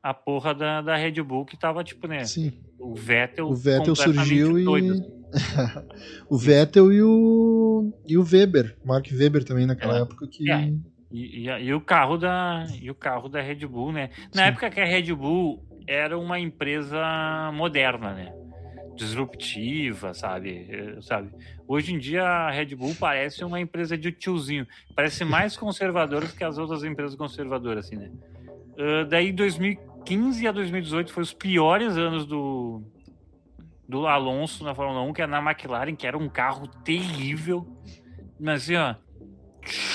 [0.03, 2.25] a porra da, da Red Bull que tava, tipo, né?
[2.25, 2.53] Sim.
[2.79, 4.65] O Vettel, O Vettel surgiu e.
[4.65, 5.21] doido.
[6.29, 7.93] o Vettel e o.
[8.07, 8.77] E o Weber.
[8.85, 10.03] Mark Weber também naquela É.
[10.03, 10.51] época que.
[10.51, 10.73] É.
[11.13, 14.11] E, e, e o carro da e o carro da Red Bull, né?
[14.35, 14.49] Na Sim.
[14.49, 18.33] época que a Red Bull era uma empresa moderna, né?
[19.01, 20.67] Disruptiva, sabe?
[20.69, 21.31] Eh, sabe?
[21.67, 26.35] Hoje em dia a Red Bull parece uma empresa de tiozinho, parece mais conservadora do
[26.35, 28.11] que as outras empresas conservadoras, assim, né?
[28.79, 32.83] Ah, daí 2015 a 2018 foi os piores anos do
[33.89, 37.67] do Alonso na Fórmula 1, que é na McLaren, que era um carro terrível.
[38.39, 38.95] Mas assim, ó,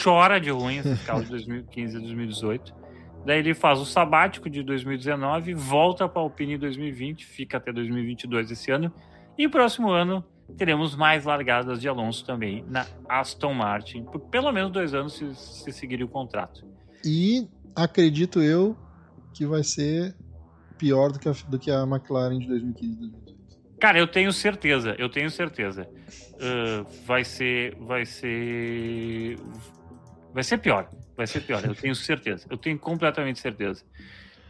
[0.04, 2.85] chora de ruim esse carro de 2015 e 2018.
[3.26, 7.74] Daí ele faz o sabático de 2019, volta para a Alpine em 2020, fica até
[7.74, 8.94] 2022 esse ano.
[9.38, 10.24] E próximo ano
[10.58, 15.34] teremos mais largadas de Alonso também na Aston Martin, por pelo menos dois anos se,
[15.34, 16.66] se seguir o contrato.
[17.04, 18.78] E acredito eu
[19.34, 20.16] que vai ser
[20.78, 23.36] pior do que a, do que a McLaren de 2015 e 2018.
[23.80, 25.90] Cara, eu tenho certeza, eu tenho certeza.
[26.40, 29.38] Ah, vai ser, vai ser,
[30.34, 31.64] vai ser pior, vai ser pior.
[31.66, 33.84] Eu tenho certeza, eu tenho completamente certeza.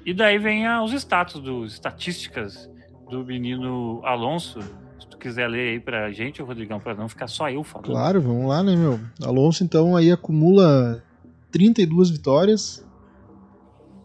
[0.06, 2.70] E daí vem a- os status dos estatísticas
[3.10, 4.60] do menino Alonso.
[5.00, 7.88] Se tu quiser ler aí pra gente, Rodrigão, para não ficar só eu falando.
[7.88, 9.00] Claro, vamos lá, né, meu?
[9.24, 11.04] Alonso, então, aí acumula
[11.52, 12.86] 32 vitórias,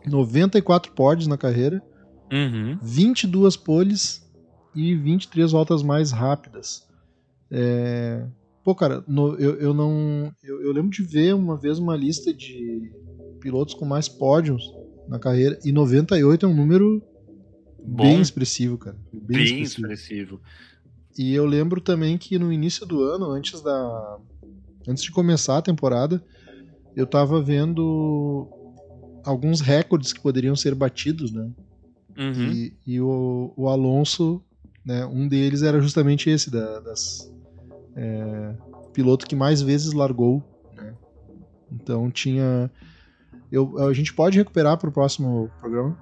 [0.07, 1.83] 94 pódios na carreira,
[2.33, 2.79] Uhum.
[2.81, 4.27] 22 poles
[4.75, 6.87] e 23 voltas mais rápidas.
[7.51, 8.25] É...
[8.65, 10.33] Pô, cara, no- eu, eu não.
[10.43, 12.93] Eu, eu lembro de ver uma vez uma lista de
[13.41, 14.63] pilotos com mais pódios
[15.09, 17.03] na carreira, e 98 é um número
[17.83, 18.97] Bom, bem expressivo, cara.
[19.13, 19.93] Bem, bem expressivo.
[19.93, 20.41] expressivo.
[21.19, 24.19] E eu lembro também que no início do ano, antes da.
[24.87, 26.23] Antes de começar a temporada,
[26.95, 28.49] eu tava vendo
[29.25, 31.51] alguns recordes que poderiam ser batidos, né?
[32.17, 32.53] Uhum.
[32.53, 34.43] E, e o, o Alonso,
[34.85, 37.31] né, um deles era justamente esse, da, das
[38.03, 38.55] é,
[38.93, 40.43] piloto que mais vezes largou.
[40.77, 40.95] Né?
[41.73, 42.71] Então tinha.
[43.53, 45.99] Eu, a gente pode recuperar para o próximo programa.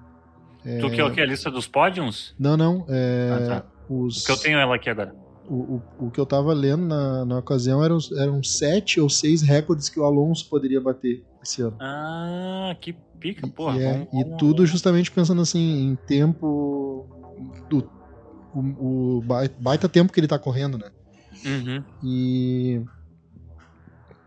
[0.64, 1.20] É, Tu quer o que?
[1.20, 2.34] A lista dos pódios?
[2.38, 2.84] Não, não.
[2.88, 3.66] É, Ah, tá.
[3.88, 5.14] os, Que eu tenho ela aqui agora.
[5.48, 9.40] o, o, o que eu tava lendo na, na ocasião eram, eram sete ou seis
[9.40, 11.76] recordes que o Alonso poderia bater esse ano.
[11.80, 13.78] Ah, que pica, porra.
[13.78, 17.06] e, é- vamos- e vamos- tudo justamente pensando assim em tempo.
[17.70, 17.90] do-
[18.54, 20.90] o, o bai- baita tempo que ele tá correndo, né?
[21.44, 21.84] Uhum.
[22.02, 22.82] E.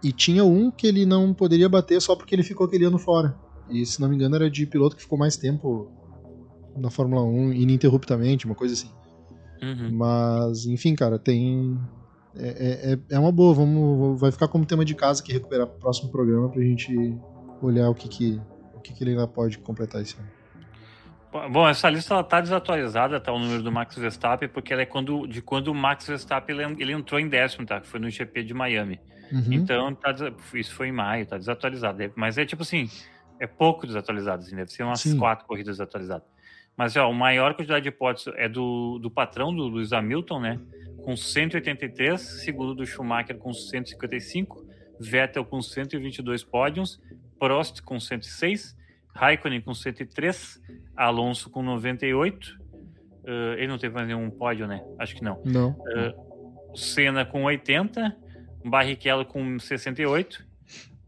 [0.04, 3.38] E tinha um que ele não poderia bater só porque ele ficou aquele ano fora.
[3.69, 5.91] E se não me engano era de piloto que ficou mais tempo
[6.76, 8.89] na Fórmula 1 ininterruptamente, uma coisa assim.
[9.62, 9.91] Uhum.
[9.91, 11.80] Mas, enfim, cara, tem.
[12.36, 15.80] É, é, é uma boa, vamos, vai ficar como tema de casa que recuperar pro
[15.80, 17.15] próximo programa pra gente
[17.62, 18.41] olhar o que, que,
[18.74, 20.28] o que, que ele ainda pode completar esse ano.
[21.32, 23.32] Bom, essa lista ela tá desatualizada, tá?
[23.32, 26.82] O número do Max Verstappen, porque ela é quando, de quando o Max Verstappen ele,
[26.82, 27.80] ele entrou em décimo, tá?
[27.80, 29.00] Que foi no GP de Miami.
[29.32, 29.54] Uhum.
[29.54, 30.13] Então, tá,
[30.54, 32.04] isso foi em maio, tá desatualizado.
[32.04, 32.89] É- Mas é tipo assim,
[33.39, 35.17] é pouco desatualizado, assim, deve ser umas Sim.
[35.17, 36.28] quatro corridas desatualizadas.
[36.76, 40.60] Mas, ó, a maior quantidade de hipóteses é do, do patrão, do Lewis Hamilton, né?
[41.04, 44.65] Com 183, segundo do Schumacher com 155,
[45.00, 47.02] Vettel com 122 pódios,
[47.39, 48.76] Prost com 106,
[49.13, 50.62] Raikkonen com 103,
[50.95, 52.60] Alonso com 98.
[53.26, 54.84] eh, ele não teve mais nenhum pódio, né?
[54.97, 55.41] Acho que não.
[55.45, 55.76] Não.
[56.76, 58.15] Senna com 80,
[58.65, 60.45] Barrichello com 68,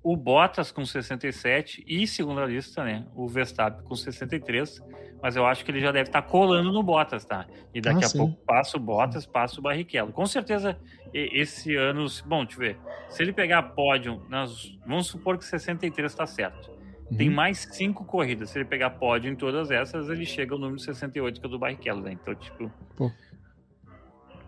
[0.03, 4.81] o Bottas com 67 e, segundo a lista, né, o Verstappen com 63.
[5.21, 7.45] Mas eu acho que ele já deve estar colando no Bottas, tá?
[7.73, 8.17] E daqui Ah, a sim.
[8.17, 10.11] pouco passa o Bottas, passa o Barrichello.
[10.11, 10.77] Com certeza,
[11.13, 12.05] esse ano.
[12.25, 12.77] Bom, deixa eu ver.
[13.09, 16.69] Se ele pegar pódio, nós, vamos supor que 63 está certo.
[17.17, 17.35] Tem Uhum.
[17.35, 18.49] mais cinco corridas.
[18.49, 21.51] Se ele pegar pódio em todas essas, ele chega ao número 68, que é o
[21.51, 22.13] do Barrichello, né?
[22.13, 22.71] Então, tipo.
[22.95, 23.11] Pô.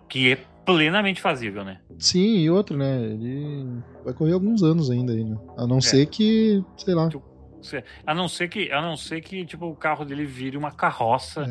[0.07, 1.79] Que é plenamente fazível, né?
[1.99, 3.01] Sim, e outro, né?
[3.03, 5.37] Ele vai correr alguns anos ainda aí, né?
[5.57, 5.67] A É.
[5.67, 7.09] não ser que, sei lá.
[8.05, 11.41] A não ser que, a não ser que tipo, o carro dele vire uma carroça,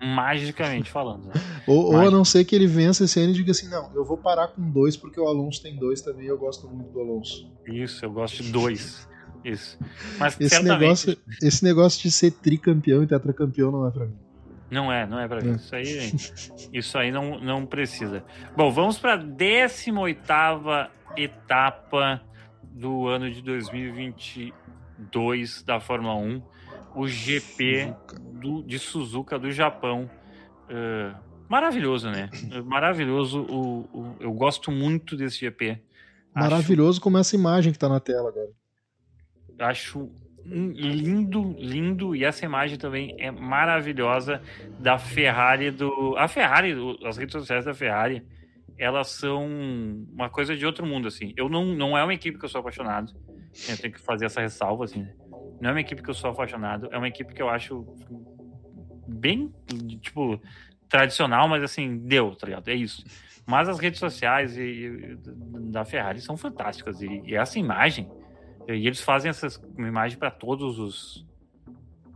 [0.00, 0.04] É.
[0.06, 1.26] magicamente falando.
[1.26, 1.32] né?
[1.68, 4.02] Ou, ou a não ser que ele vença esse ano e diga assim, não, eu
[4.04, 7.00] vou parar com dois porque o Alonso tem dois também e eu gosto muito do
[7.00, 7.52] Alonso.
[7.66, 9.06] Isso, eu gosto de dois.
[9.52, 9.78] Isso.
[10.18, 14.16] Mas Esse certamente negócio, esse negócio de ser tricampeão e tetracampeão não é pra mim.
[14.70, 15.44] não é, não é para É.
[15.44, 15.54] mim.
[15.56, 16.12] Isso aí,
[16.72, 18.22] isso aí não, não precisa.
[18.56, 22.20] Bom, vamos para a 18ª etapa
[22.62, 26.42] do ano de 2022 da Fórmula 1,
[26.94, 27.94] o GP
[28.40, 30.08] do, de Suzuka do Japão.
[30.70, 31.14] Uh,
[31.48, 32.28] maravilhoso, né?
[32.64, 33.40] Maravilhoso.
[33.42, 35.70] O, o- eu gosto muito desse GP.
[36.34, 38.50] Acho- Maravilhoso como essa imagem que tá na tela agora.
[39.58, 40.10] Acho
[40.44, 44.40] lindo, lindo e essa imagem também é maravilhosa
[44.78, 48.24] da Ferrari do a Ferrari, as redes sociais da Ferrari,
[48.78, 49.46] elas são
[50.12, 51.34] uma coisa de outro mundo assim.
[51.36, 53.12] Eu não não é uma equipe que eu sou apaixonado.
[53.68, 55.00] Eu tenho que fazer essa ressalva assim.
[55.02, 55.14] né?
[55.60, 57.84] Não é uma equipe que eu sou apaixonado, é uma equipe que eu acho
[59.06, 59.52] bem
[60.00, 60.40] tipo
[60.88, 62.68] tradicional, mas assim, deu, tá ligado?
[62.68, 63.04] É isso.
[63.44, 65.18] Mas as redes sociais e, e
[65.70, 68.08] da Ferrari são fantásticas e, e essa imagem
[68.76, 71.26] e eles fazem essas imagens para todos os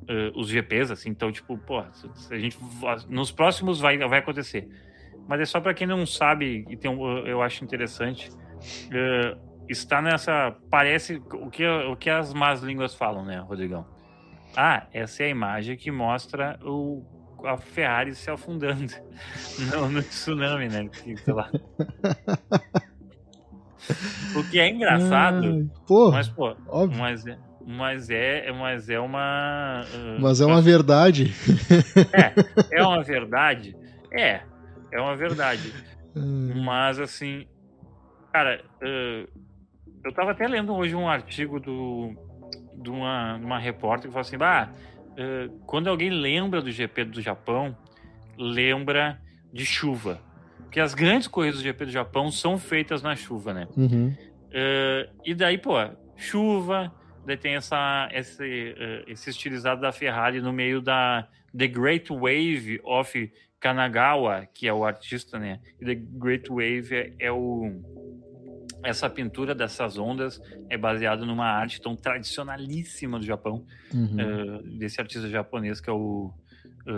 [0.09, 1.11] eh, os GPs, assim.
[1.11, 2.59] Então, tipo, pô, a gente
[3.09, 4.69] nos próximos vai vai acontecer.
[5.27, 8.31] Mas é só para quem não sabe e tem um, eu acho interessante.
[8.91, 9.37] eh,
[9.69, 13.87] está nessa parece o que o que as más línguas falam, né, Rodrigão?
[14.57, 17.05] Ah, essa é a imagem que mostra o
[17.45, 18.95] a Ferrari se afundando
[19.73, 20.89] no, no tsunami, né?
[20.93, 21.51] Sei lá.
[24.37, 26.99] O que é engraçado, pô, mas pô, óbvio.
[26.99, 29.85] mas é, mas é, mas é uma.
[29.85, 31.35] uh, Mas é uma verdade.
[32.13, 32.33] É,
[32.71, 33.77] é uma verdade.
[34.11, 34.41] É,
[34.91, 35.73] é uma verdade.
[36.15, 37.47] Hum, Mas assim,
[38.33, 39.29] cara, uh,
[40.05, 42.15] eu tava até lendo hoje um artigo do,
[42.75, 44.71] de uma, uma repórter que falou assim: bah,
[45.13, 47.77] uh, quando alguém lembra do GP do Japão,
[48.37, 49.21] lembra
[49.53, 50.21] de chuva.
[50.73, 53.69] Porque as grandes corridas do GP do Japão são feitas na chuva, né?
[53.77, 54.17] uhum.
[54.51, 55.75] Eh, e daí, pô,
[56.17, 56.91] chuva,
[57.27, 62.81] daí tem essa, esse, eh, esse estilizado da Ferrari no meio da The Great Wave
[62.85, 63.31] of
[63.61, 65.61] Kanagawa, que é o artista, né?
[65.79, 67.71] E The Great Wave é, é o
[68.83, 74.17] essa pintura dessas ondas é baseada numa arte tão tradicionalíssima do Japão, Uhum.
[74.19, 76.33] eh, desse artista japonês que é o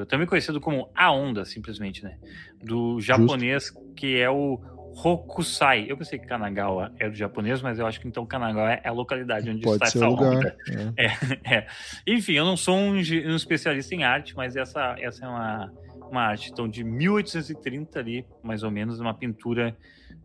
[0.08, 2.18] também conhecido como a onda, simplesmente, né?
[2.62, 4.60] Do japonês que é o
[5.02, 5.86] Hokusai.
[5.88, 8.92] Eu pensei que Kanagawa era do japonês, mas eu acho que então Kanagawa é a
[8.92, 10.36] localidade onde Pode está ser essa lugar.
[10.36, 10.56] obra.
[10.96, 11.06] é.
[11.44, 11.66] É, é.
[12.06, 15.72] Enfim, eu não sou um, um especialista em arte, mas essa, essa é uma,
[16.10, 19.76] uma arte então, de 1830 ali, mais ou menos, uma pintura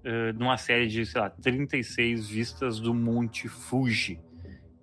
[0.03, 4.19] eh, numa série de, sei lá, 36 vistas do Monte Fuji.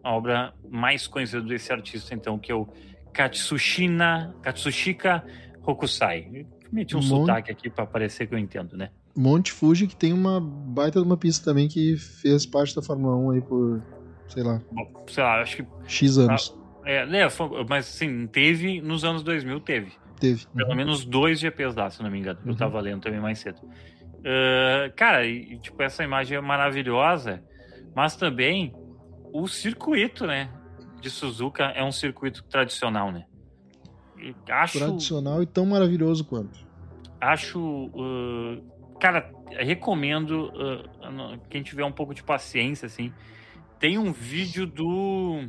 [0.03, 2.69] A obra mais conhecida desse artista, então, que é o
[3.17, 5.25] Katsushina, Katsushika
[5.65, 6.47] Hokusai.
[6.73, 8.91] Meti um Mon- sotaque aqui para parecer que eu entendo, né?
[9.17, 13.17] Monte Fuji, que tem uma baita de uma pista também que fez parte da Fórmula
[13.17, 13.81] 1 aí por,
[14.29, 14.61] sei lá,
[15.07, 15.67] sei lá, acho que.
[15.87, 16.55] X anos.
[16.85, 17.21] É, né,
[17.69, 19.93] mas sim, teve nos anos 2000, teve.
[20.21, 20.47] Teve.
[20.55, 22.39] Pelo menos dois GPs lá, se não me engano.
[22.45, 22.57] Eu Uhum.
[22.57, 23.59] tava lendo também mais cedo.
[24.25, 27.43] Ah, cara, e, tipo, essa imagem é maravilhosa,
[27.95, 28.75] mas também
[29.33, 30.49] o circuito, né?
[31.07, 33.27] De Suzuka é um circuito tradicional, né?
[34.19, 36.59] E acho, Tradicional e tão maravilhoso quanto.
[37.21, 38.61] acho, ah,
[38.99, 40.51] cara, recomendo
[41.13, 43.13] no- quem tiver um pouco de paciência, assim.
[43.79, 45.45] Tem um vídeo do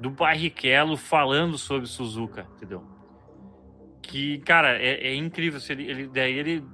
[0.00, 2.82] do Barrichello falando sobre Suzuka, entendeu?
[4.02, 5.60] Que, cara, é, é incrível.
[5.60, 6.64] Se ele, ele, daí ele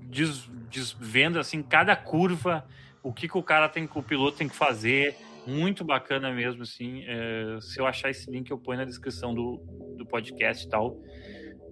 [0.00, 2.66] des, desvenda assim cada curva,
[3.02, 5.14] o que, que o cara tem, que o piloto tem que fazer.
[5.48, 7.02] Muito bacana mesmo, assim.
[7.06, 9.56] É, se eu achar esse link, eu ponho na descrição do,
[9.96, 11.00] do podcast e tal.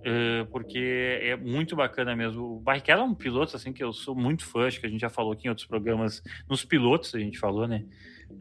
[0.04, 0.78] É, porque
[1.22, 2.56] é muito bacana mesmo.
[2.56, 5.00] O Barrichello é um piloto assim que eu sou muito fã, acho que a gente
[5.00, 7.84] já falou aqui em outros programas, nos pilotos a gente falou, né?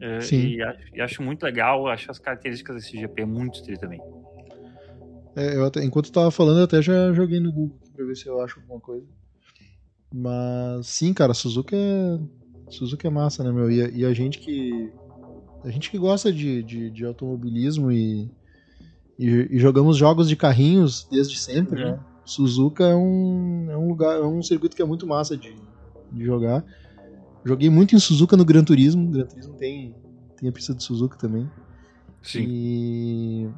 [0.00, 0.46] É, Sim.
[0.48, 4.00] E, acho, e acho muito legal, acho as características desse GP muito tri também.
[5.34, 8.16] É, eu até- enquanto tu tava falando, eu até já joguei no Google pra ver
[8.16, 9.06] se eu acho alguma coisa.
[10.12, 12.18] Mas sim, cara, Suzuka é.
[12.68, 13.70] Suzuka é massa, né, meu?
[13.70, 14.90] E, a- e a gente que.
[15.66, 18.30] A gente que gosta de, de, de automobilismo e,
[19.18, 21.90] e, e jogamos jogos de carrinhos desde sempre, Uhum.
[21.90, 22.00] né?
[22.24, 25.54] Suzuka é um, é um lugar, é um circuito que é muito massa de,
[26.12, 26.64] de jogar.
[27.44, 29.10] Joguei muito em Suzuka no Gran Turismo.
[29.10, 29.94] Gran Turismo tem,
[30.36, 31.48] tem a pista de Suzuka também.
[32.40, 33.48] E.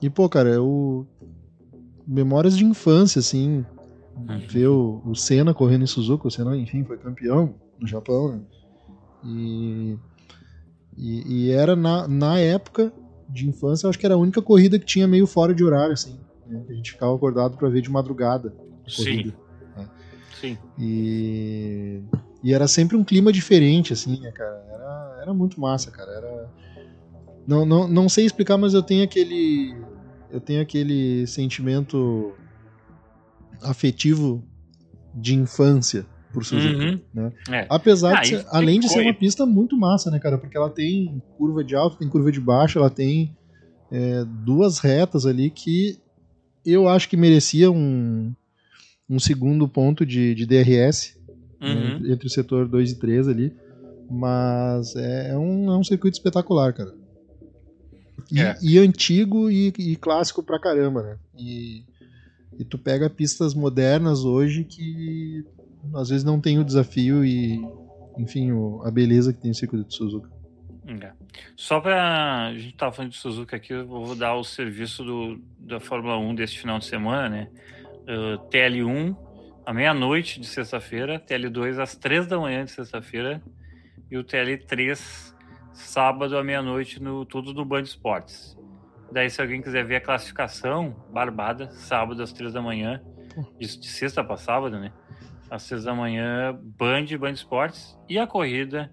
[0.00, 1.06] E, pô, cara, eu.
[2.06, 3.64] Memórias de infância, assim.
[4.48, 6.28] Ver o, o Senna correndo em Suzuka.
[6.28, 8.40] O Senna, enfim, foi campeão no Japão, né?
[9.24, 9.96] E.
[10.96, 12.92] E, e era na, na época
[13.28, 15.94] de infância, eu acho que era a única corrida que tinha meio fora de horário,
[15.94, 16.18] assim.
[16.46, 16.64] né?
[16.68, 18.54] A gente ficava acordado pra ver de madrugada.
[18.86, 19.34] a Sim, corrida.
[20.40, 20.58] sim.
[20.78, 22.02] E,
[22.42, 24.64] e era sempre um clima diferente, assim, né, cara?
[24.70, 26.10] Era, era muito massa, cara.
[26.10, 26.50] Era...
[27.46, 29.74] Não, não, não sei explicar, mas eu tenho aquele.
[30.30, 32.34] Eu tenho aquele sentimento
[33.62, 34.42] afetivo
[35.14, 36.76] de infância por Suzuka.
[36.76, 37.00] Uhum.
[37.12, 37.32] né?
[37.50, 37.66] É.
[37.68, 40.38] Apesar Ah, de ser, além de ser uma pista muito massa, né, cara?
[40.38, 43.36] Porque ela tem curva de alto, tem curva de baixo, ela tem
[43.90, 45.98] é, duas retas ali que
[46.64, 48.32] eu acho que merecia um,
[49.10, 51.16] um segundo ponto de, de DRS
[51.60, 52.12] né, Uhum.
[52.12, 53.52] entre o setor 2 e 3 ali.
[54.10, 56.92] Mas é, é um, é um circuito espetacular, cara.
[58.30, 58.56] E, É.
[58.62, 61.16] e antigo e, e clássico pra caramba, né?
[61.38, 61.82] E,
[62.58, 65.44] e tu pega pistas modernas hoje que
[65.94, 67.60] às vezes não tem o desafio e,
[68.18, 70.30] enfim, o- a beleza que tem o circuito de Suzuka.
[70.86, 71.12] É.
[71.56, 72.46] Só pra.
[72.48, 76.18] A gente tava falando de Suzuka aqui, eu vou dar o serviço do, da Fórmula
[76.18, 77.48] 1 deste final de semana, né?
[78.02, 79.16] Uh, TL1
[79.64, 83.40] à meia-noite de sexta-feira, TL2 às três da manhã de sexta-feira
[84.10, 85.32] e o TL3
[85.72, 88.58] sábado à meia-noite, no, tudo no Band Esportes.
[89.12, 93.00] Daí, se alguém quiser ver a classificação, barbada, sábado às três da manhã,
[93.58, 94.92] de, de sexta para sábado, né?
[95.54, 98.90] Às seis da manhã, Band, Band Esportes e a corrida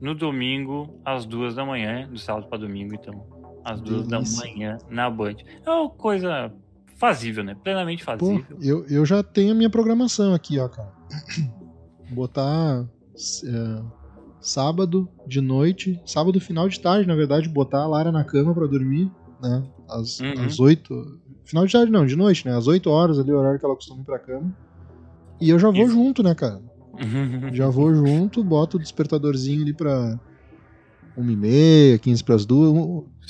[0.00, 3.26] no domingo às duas da manhã, do sábado para domingo, então,
[3.62, 4.36] às duas Delícia.
[4.42, 5.34] da manhã na Band.
[5.66, 6.50] É uma coisa
[6.96, 7.54] fazível, né?
[7.62, 8.58] Plenamente Pô, fazível.
[8.62, 10.92] eu, eu já tenho a minha programação aqui, ó, cara.
[12.10, 12.86] Botar
[13.44, 13.82] é,
[14.40, 18.66] sábado de noite, sábado final de tarde, na verdade, botar a Lara na cama pra
[18.66, 19.10] dormir,
[19.42, 19.62] né?
[19.88, 20.44] Às, Uhum.
[20.46, 21.20] às 8.
[21.44, 22.56] Final de tarde não, de noite, né?
[22.56, 24.50] Às 8 horas ali, o horário que ela costuma ir pra cama.
[25.40, 25.92] E eu já vou Isso.
[25.92, 26.60] junto, né, cara?
[27.54, 30.18] Já vou junto, boto o despertadorzinho ali pra
[31.16, 32.72] 1h30, 15 pras 2.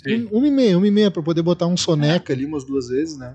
[0.02, 0.26] Sim.
[0.32, 3.34] 1h30, 1h30 pra poder botar um soneca ali umas duas vezes, né?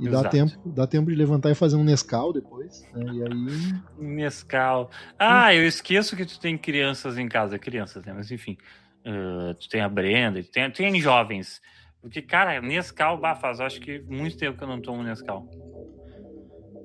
[0.00, 3.12] E dá tempo, dá tempo de levantar e fazer um Nescau depois, né?
[3.12, 3.74] E aí.
[3.96, 4.90] Nescau.
[5.18, 8.12] Ah, eu esqueço que tu tem crianças em casa, crianças, né?
[8.12, 8.58] Mas enfim,
[9.06, 11.60] uh, tu tem a Brenda, tu tem, tu tem jovens.
[12.00, 15.48] Porque, cara, Nescau, bah, faz acho que muito tempo que eu não tomo Nescau.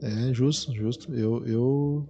[0.02, 1.14] É, justo, justo.
[1.14, 2.10] Eu, eu.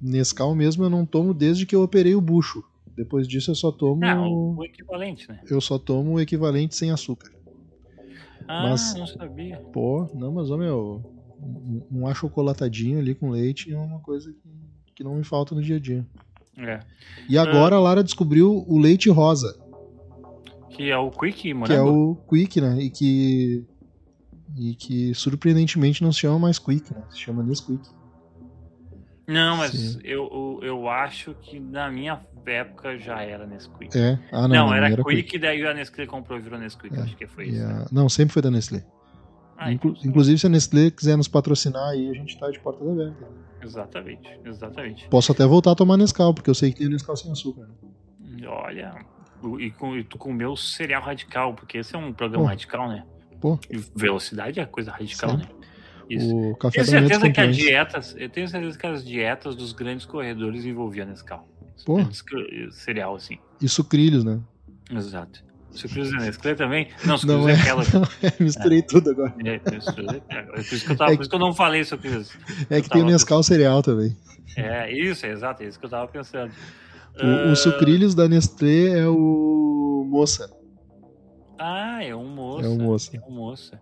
[0.00, 2.62] Nescau mesmo eu não tomo desde que eu operei o bucho.
[2.96, 4.00] Depois disso eu só tomo.
[4.00, 5.40] Não, o, o equivalente, né?
[5.48, 7.30] Eu só tomo o equivalente sem açúcar.
[8.48, 9.58] Ah, Mas- não sabia.
[9.72, 11.02] Pô, não, mas ó, meu.
[11.40, 14.48] Um, um achocolatadinho ali com leite é uma coisa que,
[14.96, 16.06] que não me falta no dia a dia.
[16.56, 16.78] É.
[17.28, 19.58] E agora a Lara descobriu o leite rosa,
[20.70, 22.10] Que é o Quick que é Morango.
[22.12, 22.80] o Quick, né?
[22.80, 23.64] E que
[24.56, 27.02] e que surpreendentemente não se chama mais Quick, né?
[27.10, 27.82] Se chama Nesquik.
[29.26, 29.98] Não, mas Sim.
[30.02, 33.96] eu, eu, acho que na minha época já era Nesquik.
[33.96, 34.18] É.
[34.32, 36.94] Ah, não, não, não, era, era Quick, daí a Nestlé comprou e virou Nesquik.
[36.98, 37.66] Acho que foi E isso.
[37.66, 37.84] né?
[37.84, 38.84] a- Não, sempre foi da Nestlé.
[39.56, 42.58] Ah, Inclu- então, Inclusive, se a Nestlé quiser nos patrocinar aí, a gente tá de
[42.58, 43.28] portas abertas.
[43.62, 45.08] Exatamente, exatamente.
[45.08, 47.68] Posso até voltar a tomar Nescau, porque eu sei que tem Nescau sem açúcar.
[47.68, 48.48] né?
[48.48, 48.92] Olha,
[49.60, 52.48] e com, e tu comeu cereal radical, porque esse é um programa Pô.
[52.50, 53.04] radical, né?
[53.42, 53.58] Pô.
[53.94, 55.36] Velocidade é coisa radical, Sim.
[55.38, 55.48] né?
[56.08, 56.36] Isso.
[56.36, 60.06] O café Tenho certeza que as dietas, eu tenho certeza que as dietas dos grandes
[60.06, 61.48] corredores envolviam Nescau.
[61.84, 61.98] Pô.
[62.70, 63.38] Cereal, assim.
[63.60, 64.38] E sucrilhos, né?
[64.90, 65.42] Exato.
[65.72, 66.88] Sucrilhos da Nestlé também?
[67.04, 67.60] Não, sucrilhos Não é é.
[67.60, 67.82] aquela.
[68.38, 69.34] Misturei tudo agora.
[69.44, 69.74] É, é- é por,
[70.60, 72.30] isso que eu tava, É por isso que eu não falei sucrilhos.
[72.70, 74.16] É que tem o Nescau cereal também.
[74.56, 76.52] É, isso, é exato, é isso que eu tava pensando.
[77.16, 80.48] O, Ah, o sucrilhos da Nestlé é o moça.
[81.64, 82.66] Ah, é um moça.
[82.66, 83.16] É um moça.
[83.16, 83.80] É um moça.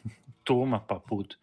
[0.46, 1.36] Toma, papudo.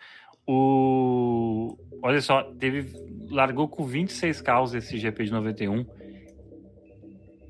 [0.46, 1.76] O...
[2.02, 2.90] Olha só, teve...
[3.30, 5.86] largou com 26 carros esse GP de 91.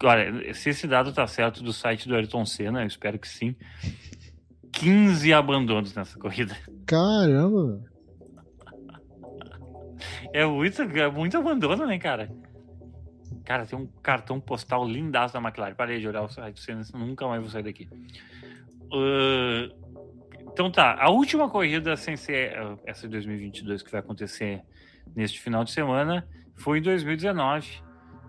[0.02, 3.54] Olha, se esse dado tá certo do site do Ayrton Senna, eu espero que sim.
[4.72, 6.56] 15 abandonos nessa corrida.
[6.86, 7.82] Caramba.
[10.32, 12.30] É muito, é muito abandono, né, cara?
[13.44, 15.74] Cara, tem um cartão postal lindaço da McLaren.
[15.74, 16.60] Parei de olhar o site
[16.94, 17.88] nunca mais vou sair daqui.
[18.92, 19.68] Ah,
[20.52, 24.62] então tá, a última corrida sem ser ah, essa de 2022 que vai acontecer
[25.14, 27.82] neste final de semana foi em 2019.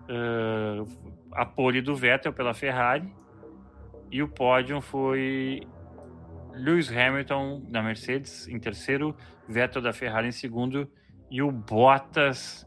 [0.08, 0.84] Ah,
[1.32, 3.12] a pole do Vettel pela Ferrari
[4.10, 5.62] e o pódio foi
[6.54, 9.16] Lewis Hamilton da Mercedes em terceiro,
[9.48, 10.88] Vettel da Ferrari em segundo
[11.30, 12.66] e o Bottas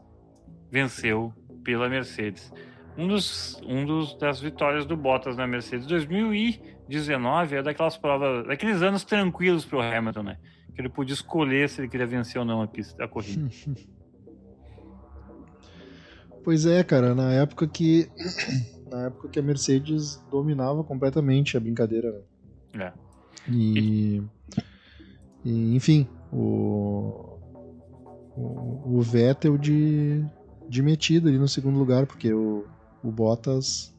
[0.70, 1.32] venceu
[1.62, 2.52] pela Mercedes.
[2.98, 8.82] Um dos, um dos das vitórias do Bottas na Mercedes 2019 é daquelas provas, daqueles
[8.82, 10.38] anos tranquilos para o Hamilton, né?
[10.74, 13.48] Que ele podia escolher se ele queria vencer ou não a pista, a corrida.
[16.42, 18.08] Pois é, cara, na época que
[18.88, 22.24] na época que a Mercedes dominava completamente a brincadeira.
[22.72, 22.84] né?
[22.84, 23.05] É.
[23.50, 24.22] E,
[25.44, 27.38] e, enfim, o,
[28.36, 30.24] o, o Vettel de,
[30.68, 32.64] de metido ali no segundo lugar, porque o,
[33.02, 33.94] o Bottas.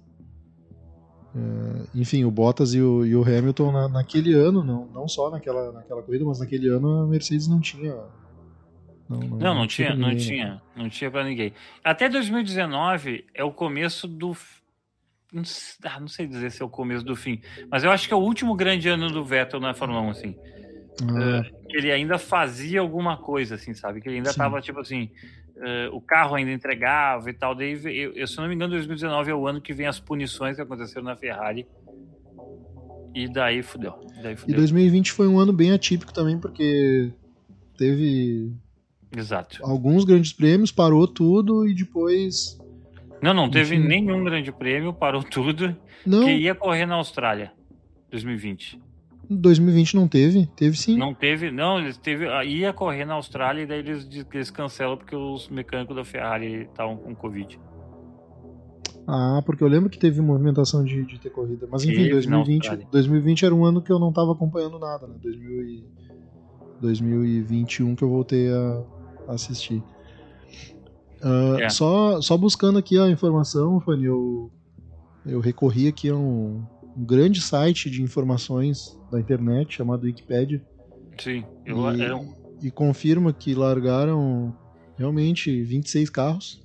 [1.36, 5.30] é, enfim, o Bottas e o, e o Hamilton na- naquele ano, não, não só
[5.30, 7.96] naquela, naquela corrida, mas naquele ano a Mercedes não tinha.
[9.10, 10.20] Não, Não, não tinha, não ninguém, né?
[10.22, 11.54] tinha, não tinha para ninguém.
[11.82, 14.36] Até 2019 é o começo do
[15.32, 15.44] não
[15.84, 18.18] ah, não sei dizer se é o começo do fim, mas eu acho que é
[18.18, 20.36] o último grande ano do Vettel na Fórmula 1, assim.
[21.04, 24.02] Ah, que ele ainda fazia alguma coisa, assim, sabe?
[24.02, 24.38] Que ele ainda Sim.
[24.38, 25.12] tava, tipo assim,
[25.58, 27.54] eh, o carro ainda entregava e tal.
[27.54, 30.00] Daí, eu, eu, se eu não me engano, 2019 é o ano que vem as
[30.00, 31.68] punições que aconteceram na Ferrari.
[33.14, 33.94] E daí fudeu.
[34.22, 34.56] Daí E fudeu.
[34.56, 37.12] 2020 foi um ano bem atípico também, porque
[37.78, 38.52] teve
[39.16, 39.64] Exato.
[39.64, 42.58] alguns grandes prêmios, parou tudo e depois
[43.22, 43.88] Não, não teve Enfim.
[43.88, 45.76] nenhum grande prêmio, parou tudo.
[46.06, 47.52] Não, Que ia correr na Austrália
[48.12, 48.80] 2020.
[49.30, 50.46] 2020 não teve.
[50.56, 50.98] Teve sim.
[50.98, 54.96] Não teve, não, eles teve, ah, ia correr na Austrália e daí eles, eles cancelam
[54.98, 57.60] porque os mecânicos da Ferrari estavam com Covid.
[59.06, 61.68] Ah, porque eu lembro que teve movimentação de, de ter corrida.
[61.72, 62.88] Mas enfim, Teve na 2020, Austrália.
[62.92, 65.16] 2020 era um ano que eu não tava acompanhando nada, né?
[65.22, 65.86] 2000 e-
[66.82, 68.84] 2021 que eu voltei a
[69.34, 69.82] assistir.
[71.28, 71.70] Ah, É.
[71.70, 74.50] só, só buscando aqui a informação, Fanny, eu,
[75.26, 76.64] eu recorri aqui a um,
[76.96, 80.62] um grande site de informações da internet chamado Wikipedia
[81.20, 84.54] Sim, eu, e, um- e confirma que largaram
[84.98, 86.62] realmente 26 carros,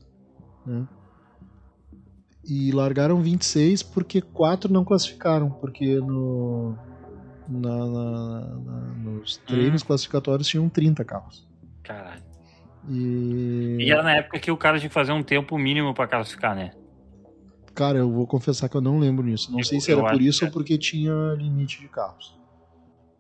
[0.65, 0.87] né?
[2.45, 6.77] E largaram 26 porque quatro não classificaram, porque no,
[7.49, 11.47] na- na- na- nos treinos classificatórios tinham 30 carros.
[11.83, 12.23] caralho.
[12.89, 16.07] E, E era na época que o cara tinha que fazer um tempo mínimo pra
[16.07, 16.73] classificar, né?
[17.75, 19.51] cara, eu vou confessar que eu não lembro nisso.
[19.51, 20.53] Não Eu- sei se era por isso ou é.
[20.53, 22.39] porque tinha limite de carros.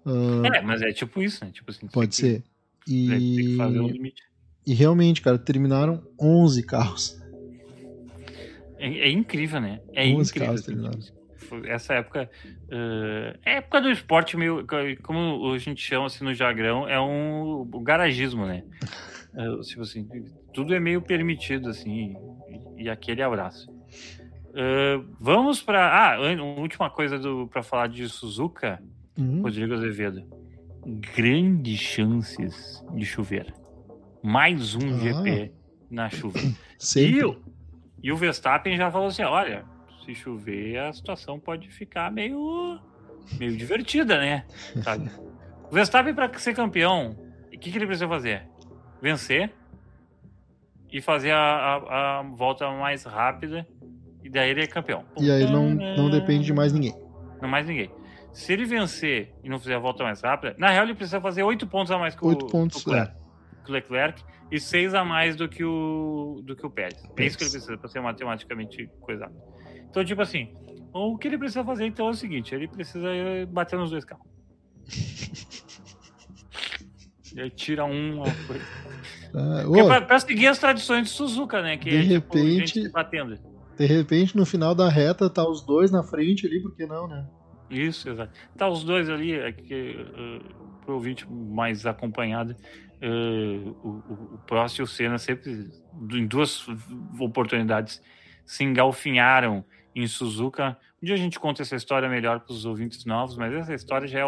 [0.04, 1.50] Ah, É, mas é tipo isso, né?
[1.52, 2.42] Tipo assim, pode ser.
[2.84, 4.22] Que, tem que fazer E, limite.
[4.66, 7.18] e realmente, cara, terminaram 11 carros.
[8.78, 9.80] É, é incrível, né?
[9.94, 10.48] É 11 incrível.
[10.48, 10.98] carros terminaram.
[11.66, 12.30] Essa época.
[12.70, 14.66] eh, é época do esporte meio.
[15.02, 18.64] Como a gente chama assim no jargão, é um o garagismo, né?
[19.34, 20.06] Eh, tipo assim,
[20.52, 22.14] tudo é meio permitido, assim.
[22.76, 23.66] E, e aquele abraço.
[24.54, 26.14] Eh, vamos para.
[26.14, 26.18] Ah,
[26.58, 27.18] última coisa
[27.50, 28.82] para falar de Suzuka,
[29.18, 29.42] Uhum.
[29.42, 30.22] Rodrigo Azevedo.
[31.14, 33.52] Grandes chances de chover.
[34.22, 34.98] Mais um Ah.
[34.98, 35.52] GP
[35.90, 36.38] na chuva.
[36.78, 37.18] Sempre.
[37.20, 37.42] E, o-
[38.02, 39.64] e o Verstappen já falou assim: olha,
[40.04, 42.78] se chover, a situação pode ficar meio,
[43.38, 44.44] meio divertida, né?
[44.82, 45.10] Sabe?
[45.70, 47.16] O Verstappen, para ser campeão,
[47.46, 48.42] o que, que ele precisa fazer?
[49.02, 49.52] Vencer
[50.92, 53.66] e fazer a, a- a volta mais rápida,
[54.22, 55.04] e daí ele é campeão.
[55.18, 56.94] E aí não, não depende de mais ninguém.
[57.40, 57.90] Não mais ninguém.
[58.32, 61.42] Se ele vencer e não fizer a volta mais rápida, na real ele precisa fazer
[61.42, 62.92] oito pontos a mais que o, Oito pontos, que o
[63.68, 67.02] o Leclerc e seis a mais do que o, do que o Pérez.
[67.16, 69.34] É isso que ele precisa para ser matematicamente coisado.
[69.88, 70.52] Então, tipo assim,
[70.92, 73.08] o que ele precisa fazer então é o seguinte: ele precisa
[73.48, 74.26] bater nos dois carros.
[77.34, 78.22] E aí tira um.
[79.34, 81.78] Ah, ô, pra, pra seguir as tradições de Suzuka, né?
[81.78, 83.38] Que De é tipo, repente- batendo.
[83.78, 87.08] de repente, no final da reta, tá os dois na frente ali, por que não,
[87.08, 87.26] né?
[87.70, 88.30] Isso, exato.
[88.58, 92.54] Tá os dois ali, é que uh, pro ouvinte mais acompanhado,
[93.02, 95.70] uh, o, o, o Prost e o Senna sempre,
[96.12, 96.66] em duas
[97.18, 98.02] oportunidades,
[98.44, 99.64] se engalfinharam
[99.96, 100.76] em Suzuka.
[101.02, 104.06] Um dia a gente conta essa história melhor para os ouvintes novos, mas essa história
[104.06, 104.22] já é,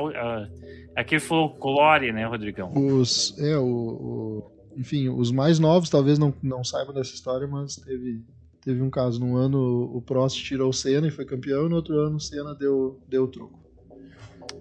[0.96, 2.72] é aquele folclore, né, Rodrigão?
[2.74, 7.76] Os, é, o, o- enfim, os mais novos talvez não, não saibam dessa história, mas
[7.76, 8.24] teve,
[8.60, 9.20] teve um caso.
[9.20, 12.20] Num ano o Prost tirou o Senna e foi campeão, e no outro ano o
[12.20, 13.62] Senna deu, deu o troco.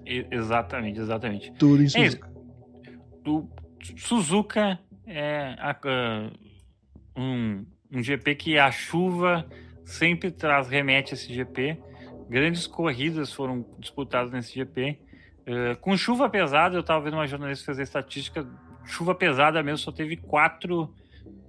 [0.05, 1.51] Exatamente, exatamente.
[1.53, 1.89] Tudo em É.
[1.89, 2.31] Suzuka.
[3.25, 3.47] o
[3.97, 6.31] Suzuka é a- a-
[7.19, 9.45] um, um GP que a chuva
[9.83, 11.77] sempre traz remete a esse GP.
[12.29, 14.99] Grandes corridas foram disputadas nesse GP.
[15.45, 18.47] Eh, com chuva pesada, eu estava vendo uma jornalista fazer estatística.
[18.85, 20.93] Chuva pesada mesmo, só teve quatro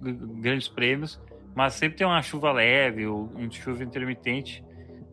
[0.01, 1.19] grandes prêmios,
[1.53, 4.63] mas sempre tem uma chuva leve ou uma chuva intermitente.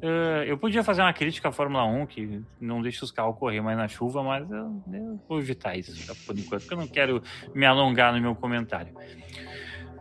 [0.01, 3.61] Eh, eu podia fazer uma crítica à Fórmula 1, que não deixa os carros correr
[3.61, 5.93] mais na chuva, mas eu, eu vou evitar isso
[6.27, 7.23] por enquanto, porque eu não quero
[7.55, 8.93] me alongar no meu comentário.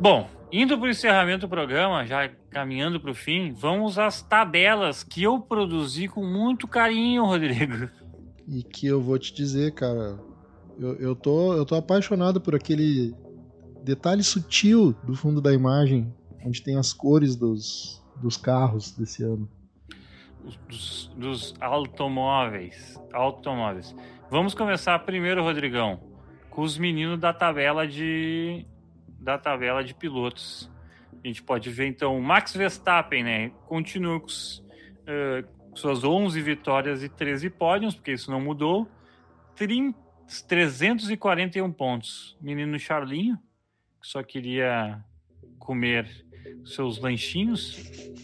[0.01, 5.03] Bom, indo para o encerramento do programa, já caminhando para o fim, vamos às tabelas
[5.03, 7.87] que eu produzi com muito carinho, Rodrigo.
[8.47, 10.19] E que eu vou te dizer, cara,
[10.79, 13.13] eu, eu, tô, eu tô apaixonado por aquele
[13.83, 16.11] detalhe sutil do fundo da imagem,
[16.43, 19.47] onde tem as cores dos, dos carros desse ano.
[20.67, 22.99] Dos, dos automóveis.
[23.13, 23.95] Automóveis.
[24.31, 25.99] Vamos começar primeiro, Rodrigão,
[26.49, 28.65] com os meninos da tabela de
[29.21, 30.69] da tabela de pilotos.
[31.23, 33.51] A gente pode ver então Max Verstappen, né?
[33.67, 34.27] Continua com
[35.05, 35.45] eh,
[35.75, 38.89] suas 11 vitórias e 13 pódios, porque isso não mudou.
[39.55, 39.97] 30,
[40.47, 42.35] 341 pontos.
[42.41, 43.37] Menino Charlinho,
[44.01, 45.03] que só queria
[45.59, 46.25] comer
[46.65, 47.75] seus lanchinhos.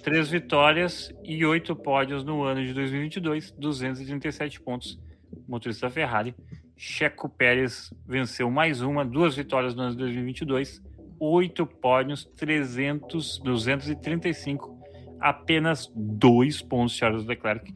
[0.04, 5.00] Três vitórias e oito pódios no ano de 2022, 237 pontos.
[5.48, 6.34] Motorista Ferrari.
[6.78, 10.82] Checo Pérez venceu mais uma, duas vitórias no ano de 2022,
[11.20, 14.78] oito pódios, 300, 235,
[15.20, 17.74] apenas dois pontos Charles Leclerc.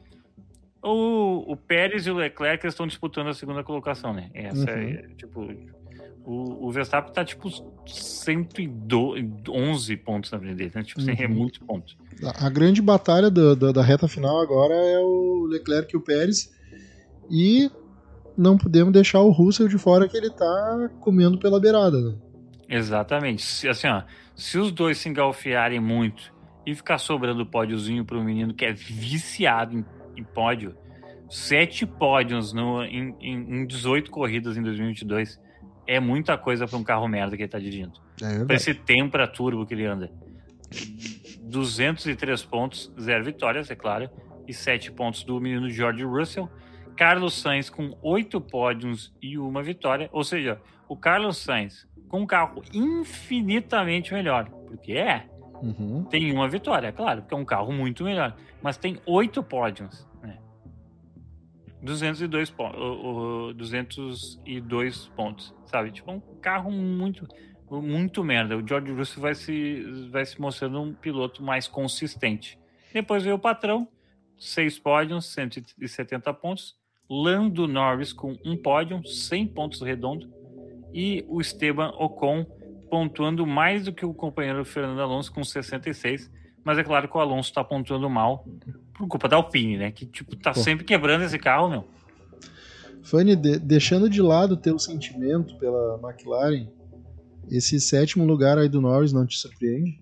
[0.83, 4.29] O, o Pérez e o Leclerc estão disputando a segunda colocação, né?
[4.33, 5.47] Essa é, tipo.
[6.23, 7.49] O, o Verstappen tá tipo
[7.87, 10.83] 111 pontos na frente dele, né?
[10.83, 11.33] Tipo, assim, é Uhum.
[11.33, 11.95] muito ponto.
[12.23, 16.01] A, a grande batalha da, da, da reta final agora é o Leclerc e o
[16.01, 16.51] Pérez.
[17.29, 17.71] E
[18.37, 22.15] não podemos deixar o Russell de fora que ele tá comendo pela beirada, né?
[22.69, 23.41] Exatamente.
[23.41, 24.03] Se, assim, ó,
[24.35, 26.33] se os dois se engalfiarem muito
[26.65, 30.75] e ficar sobrando pódiozinho para um menino que é viciado em, em pódio,
[31.29, 35.39] sete pódios no, em, em, em 18 corridas em 2022
[35.87, 37.93] é muita coisa para um carro merda que ele tá dirigindo.
[38.21, 40.11] É Para esse Tempra Turbo que ele anda.
[41.43, 44.09] 203 pontos, zero vitórias, é claro,
[44.47, 46.49] e 7 pontos do menino George Russell.
[47.01, 50.07] Carlos Sainz com 8 pódios e uma vitória.
[50.13, 54.47] Ou seja, o Carlos Sainz com um carro infinitamente melhor.
[54.67, 55.27] Porque é,
[55.63, 56.03] Uhum.
[56.03, 58.35] tem uma vitória, é claro, porque é um carro muito melhor.
[58.61, 60.07] Mas tem 8 pódios.
[60.21, 60.37] Né?
[61.81, 65.89] 202, po- o- o- 202 pontos, sabe?
[65.91, 67.27] Tipo, é um carro muito
[67.71, 68.55] muito merda.
[68.57, 69.81] O George Russell vai se,
[70.11, 72.59] vai se mostrando um piloto mais consistente.
[72.93, 73.87] Depois veio o patrão,
[74.37, 76.79] seis pódios, 170 pontos.
[77.13, 80.29] Lando Norris com um pódio, 100 pontos redondo.
[80.93, 82.45] E o Esteban Ocon
[82.89, 86.31] pontuando mais do que o companheiro Fernando Alonso com 66.
[86.63, 88.45] Mas é claro que o Alonso está pontuando mal
[88.93, 89.91] por culpa da Alpine, né?
[89.91, 90.59] Que tipo, tá Pô.
[90.59, 91.87] sempre quebrando esse carro, meu.
[93.03, 96.67] Fanny, de- deixando de lado o teu sentimento pela McLaren,
[97.49, 99.99] esse sétimo lugar aí do Norris não te surpreende?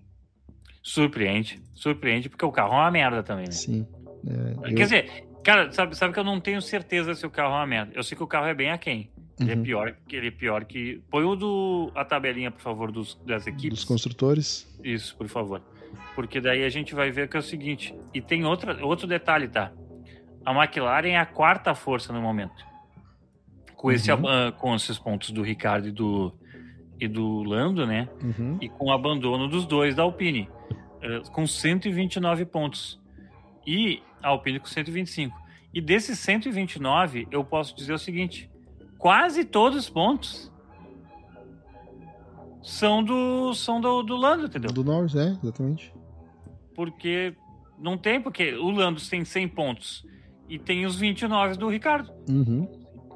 [0.82, 1.60] Surpreende.
[1.74, 3.52] Surpreende, porque o carro é uma merda também, né?
[3.52, 3.86] Sim.
[4.26, 7.54] É, eu- Quer dizer, cara, sabe, sabe que eu não tenho certeza se o carro
[7.54, 7.92] é uma merda.
[7.94, 9.10] Eu sei que o carro é bem aquém.
[9.38, 9.62] Ele é Uhum.
[9.62, 11.00] pior, que ele é pior que.
[11.10, 13.70] Põe o do a tabelinha, por favor, dos, das equipes.
[13.78, 14.68] dos construtores.
[14.84, 15.62] Isso, por favor.
[16.14, 17.94] Porque daí a gente vai ver que é o seguinte.
[18.12, 19.72] E tem outra, outro detalhe, tá?
[20.44, 22.64] A McLaren é a quarta força no momento.
[23.74, 24.52] Com, esse, Uhum.
[24.58, 26.34] com esses pontos do Ricardo e do,
[27.00, 28.08] e do Lando, né?
[28.22, 28.58] Uhum.
[28.60, 30.50] e com o abandono dos dois da Alpine,
[31.00, 33.00] eh, com 129 pontos.
[33.66, 35.38] E a Alpine com 125.
[35.72, 38.50] E desses 129, eu posso dizer o seguinte:
[38.98, 40.50] quase todos os pontos
[42.62, 44.72] são do são do, do Lando, entendeu?
[44.72, 45.92] Do Norris, é, exatamente.
[46.74, 47.34] Porque
[47.78, 50.06] não tem, porque o Lando tem 100 pontos
[50.48, 52.12] e tem os 29 do Ricardo.
[52.28, 52.68] Uhum.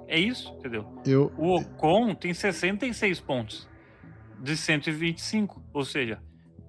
[0.07, 0.87] É isso, entendeu?
[1.05, 3.69] Eu, O Ocon tem 66 pontos
[4.41, 5.63] de 125.
[5.73, 6.21] Ou seja,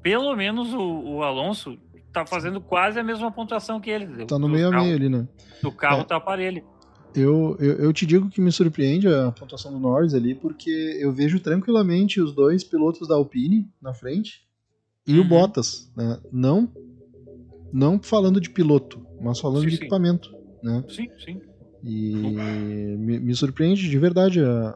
[0.01, 1.77] pelo menos o, o Alonso
[2.15, 4.25] tá fazendo quase a mesma pontuação que ele.
[4.25, 5.27] tá no O meio a meio ali, né?
[5.63, 6.05] O carro É.
[6.05, 6.63] tá parelho.
[7.13, 11.13] Eu, eu, eu te digo que me surpreende a pontuação do Norris ali, porque eu
[11.13, 14.41] vejo tranquilamente os dois pilotos da Alpine na frente
[15.07, 15.29] e o Uhum.
[15.29, 16.19] Bottas, né?
[16.31, 16.69] Não,
[17.71, 19.81] não falando de piloto, mas falando Sim, de sim.
[19.83, 20.29] equipamento,
[20.61, 20.83] né?
[20.89, 21.41] Sim, sim.
[21.83, 24.69] E me, me surpreende de verdade a,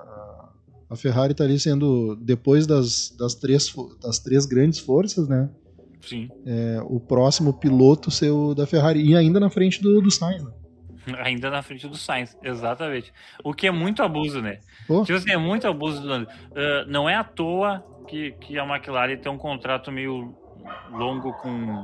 [0.89, 5.49] a- Ferrari tá ali sendo, depois das, das, três, das três grandes forças, né?
[6.01, 6.29] Sim.
[6.45, 10.43] É, o próximo piloto ser o da Ferrari e ainda na frente do, do Sainz,
[10.43, 10.51] né?
[11.23, 13.11] Ainda na frente do Sainz, exatamente.
[13.43, 14.59] O que é muito abuso, né?
[14.87, 15.03] Pô.
[15.03, 16.27] Tipo assim, é muito abuso do Lando.
[16.55, 20.35] Ah, não é à toa que, que a McLaren tem um contrato meio
[20.91, 21.83] longo com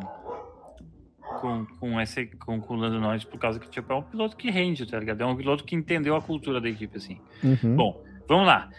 [1.39, 4.37] com, com, esse, com, com o Lando Norris, por causa que tipo, é um piloto
[4.37, 5.21] que rende, tá ligado?
[5.21, 7.19] É um piloto que entendeu a cultura da equipe, assim.
[7.43, 7.75] Uhum.
[7.75, 8.69] Bom, vamos lá.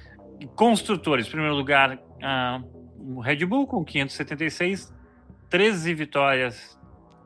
[0.55, 2.63] Construtores, em primeiro lugar, ah,
[2.99, 4.95] o Red Bull com 576,
[5.49, 6.79] 13 vitórias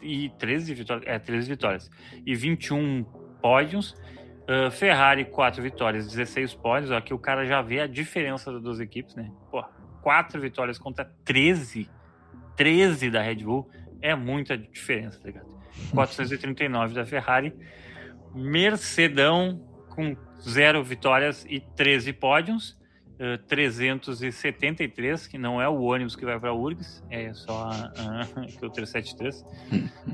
[0.02, 1.90] e 13 vitórias, é, 13 vitórias
[2.24, 3.04] e 21
[3.40, 3.94] pódios.
[4.50, 6.90] Ah, Ferrari, 4 vitórias, 16 pódios.
[6.90, 9.30] Aqui o cara já vê a diferença das duas equipes, né?
[9.48, 9.64] Pô,
[10.02, 11.88] 4 vitórias contra 13,
[12.56, 13.70] 13 da Red Bull
[14.02, 15.46] é muita diferença, tá ligado?
[15.94, 17.54] 439 da Ferrari.
[18.34, 19.60] Mercedão
[19.90, 22.76] com 0 vitórias e 13 pódios.
[23.22, 28.26] Eh, 373, que não é o ônibus que vai para URGS, é só a, a,
[28.48, 29.44] que é o 373.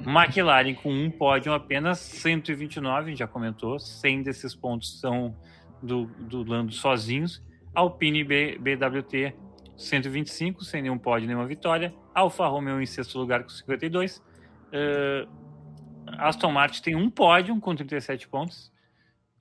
[0.05, 5.37] McLaren com um pódio apenas, 129, a gente já comentou, 100 desses pontos são
[5.81, 7.41] do, do Lando sozinhos.
[7.73, 9.35] Alpine B, BWT
[9.77, 11.95] 125, sem nenhum pódio, nenhuma vitória.
[12.13, 14.21] Alfa Romeo em sexto lugar com 52.
[14.73, 15.29] Eh,
[16.19, 18.73] Aston Martin tem um pódio com 37 pontos.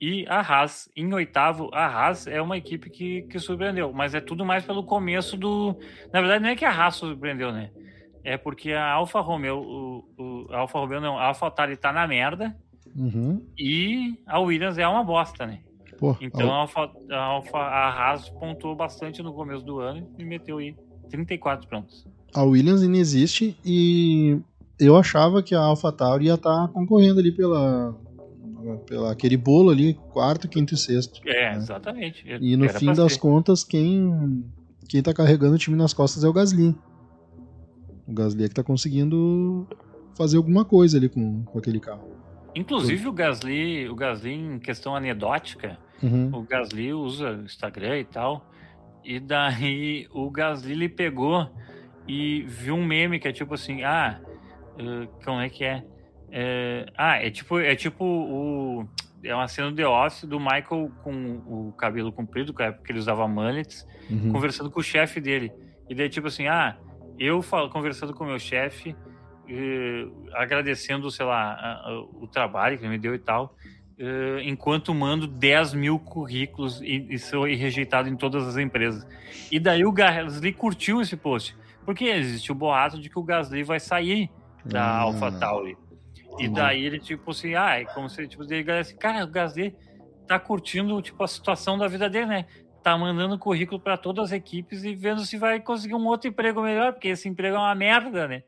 [0.00, 1.70] E a Haas em oitavo.
[1.72, 5.74] A Haas é uma equipe que, que surpreendeu, mas é tudo mais pelo começo do.
[6.12, 7.70] Na verdade, não é que a Haas surpreendeu, né?
[8.22, 11.92] É porque a Alfa Romeo, o, o a Alfa Romeo não, a Alfa Tauri tá
[11.92, 12.54] na merda
[12.94, 13.42] Uhum.
[13.58, 15.60] e a Williams é uma bosta, né?
[15.98, 20.24] Pô, Então a Alfa, a Alfa, a Haas pontuou bastante no começo do ano e
[20.24, 20.74] meteu aí
[21.10, 22.06] 34 pontos.
[22.34, 24.38] a Williams ainda existe e
[24.78, 27.94] eu achava que a AlphaTauri ia estar concorrendo ali pela
[28.86, 31.20] pela aquele bolo ali, quarto, quinto e sexto.
[31.26, 32.24] É, exatamente.
[32.40, 33.18] E no Era fim das ser.
[33.20, 34.44] contas, quem,
[34.88, 36.74] quem tá carregando o time nas costas é o Gasly.
[38.06, 39.66] O Gasly é que tá conseguindo
[40.16, 42.08] fazer alguma coisa ali com, com aquele carro.
[42.54, 46.30] Inclusive o Gasly, o Gasly em questão anedótica, Uhum.
[46.34, 48.50] o Gasly usa Instagram e tal.
[49.04, 51.48] E daí o Gasly ele pegou
[52.06, 54.20] e viu um meme que é tipo assim, ah,
[54.78, 55.82] eh, como é que é?
[56.38, 58.86] É, ah, é tipo, é tipo o.
[59.24, 62.92] É uma cena do The Office do Michael com o cabelo comprido, que é porque
[62.92, 64.30] ele usava mullets, Uhum.
[64.32, 65.50] conversando com o chefe dele.
[65.88, 66.76] E daí, tipo assim, ah,
[67.18, 68.94] eu falo, conversando com o meu chefe,
[69.48, 73.56] eh, agradecendo, sei lá, a- a- o trabalho que ele me deu e tal,
[73.98, 79.06] eh, enquanto mando 10 mil currículos e, e sou rejeitado em todas as empresas.
[79.50, 83.62] E daí o Gasly curtiu esse post, porque existe o boato de que o Gasly
[83.64, 84.28] vai sair
[84.64, 85.76] da Ah, AlphaTauri.
[86.38, 89.74] E daí ele, tipo assim, ah, é como se, tipo, ele assim, cara, o Gasly
[90.26, 92.46] tá curtindo, tipo, a situação da vida dele, né?
[92.82, 96.62] Tá mandando currículo para todas as equipes e vendo se vai conseguir um outro emprego
[96.62, 98.42] melhor, porque esse emprego é uma merda, né?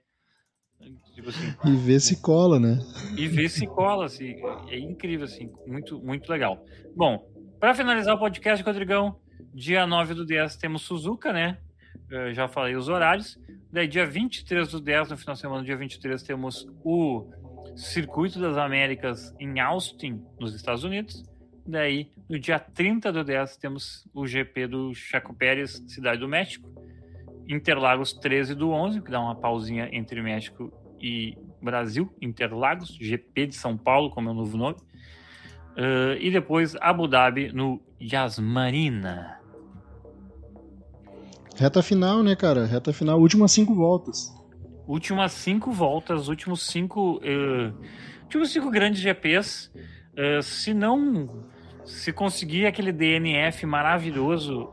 [1.14, 2.78] Tipo assim, E ver se cola, né?
[3.16, 4.36] e ver se cola, assim,
[4.68, 6.64] é incrível, assim, muito, muito legal.
[6.94, 7.26] Bom,
[7.58, 9.18] para finalizar o podcast, Rodrigão,
[9.52, 11.58] dia 9 do 10 temos Suzuka, né?
[12.08, 13.38] Eu já falei os horários.
[13.72, 17.28] Daí, dia 23 do 10, no final de semana, dia 23, temos o
[17.78, 21.22] Circuito das Américas em Austin, nos Estados Unidos.
[21.64, 26.68] Daí, no dia 30 do 10, temos o GP do Chaco Pérez, Cidade do México.
[27.46, 33.54] Interlagos 13 do 11, que dá uma pausinha entre México e Brasil, Interlagos, GP de
[33.54, 34.76] São Paulo, como é o novo nome.
[35.76, 39.38] Uh, e depois Abu Dhabi no Yas Marina.
[41.54, 42.66] Reta final, né, cara?
[42.66, 44.36] Reta final, últimas cinco voltas.
[44.88, 47.74] Últimas cinco voltas, últimos cinco, uh,
[48.24, 49.70] últimos cinco grandes GPs.
[50.16, 51.44] Uh, se não
[51.84, 54.68] se conseguir aquele DNF maravilhoso,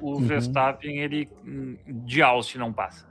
[0.00, 0.20] o Uhum.
[0.20, 3.04] Verstappen ele hum, de Austin não passa.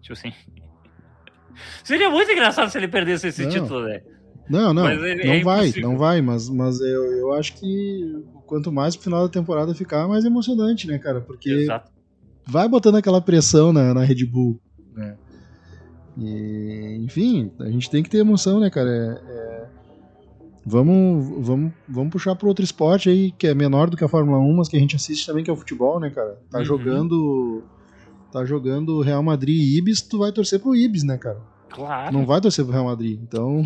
[0.00, 0.32] Tipo assim.
[1.84, 3.50] Seria muito engraçado se ele perdesse esse Não.
[3.50, 4.00] título, né?
[4.48, 5.90] Não, não, ele- não é vai, impossível.
[5.90, 10.08] não vai, mas, mas eu, eu acho que quanto mais pro final da temporada ficar,
[10.08, 11.20] mais emocionante, né, cara?
[11.20, 11.90] Porque Exato.
[12.46, 14.60] vai botando aquela pressão na, na Red Bull,
[14.92, 15.16] né?
[16.18, 18.88] E, enfim, a gente tem que ter emoção, né, cara?
[18.90, 19.70] É- é-
[20.66, 24.38] Vamos, vamos, vamos puxar para outro esporte aí que é menor do que a Fórmula
[24.38, 26.38] 1, mas que a gente assiste também, que é o futebol, né, cara?
[26.50, 26.64] Tá Uhum.
[26.64, 27.64] jogando.
[28.30, 31.40] Tá jogando Real Madrid e Ibis, tu vai torcer pro Ibis, né, cara?
[31.70, 32.12] Claro.
[32.12, 33.18] Não vai torcer pro Real Madrid.
[33.22, 33.62] Então,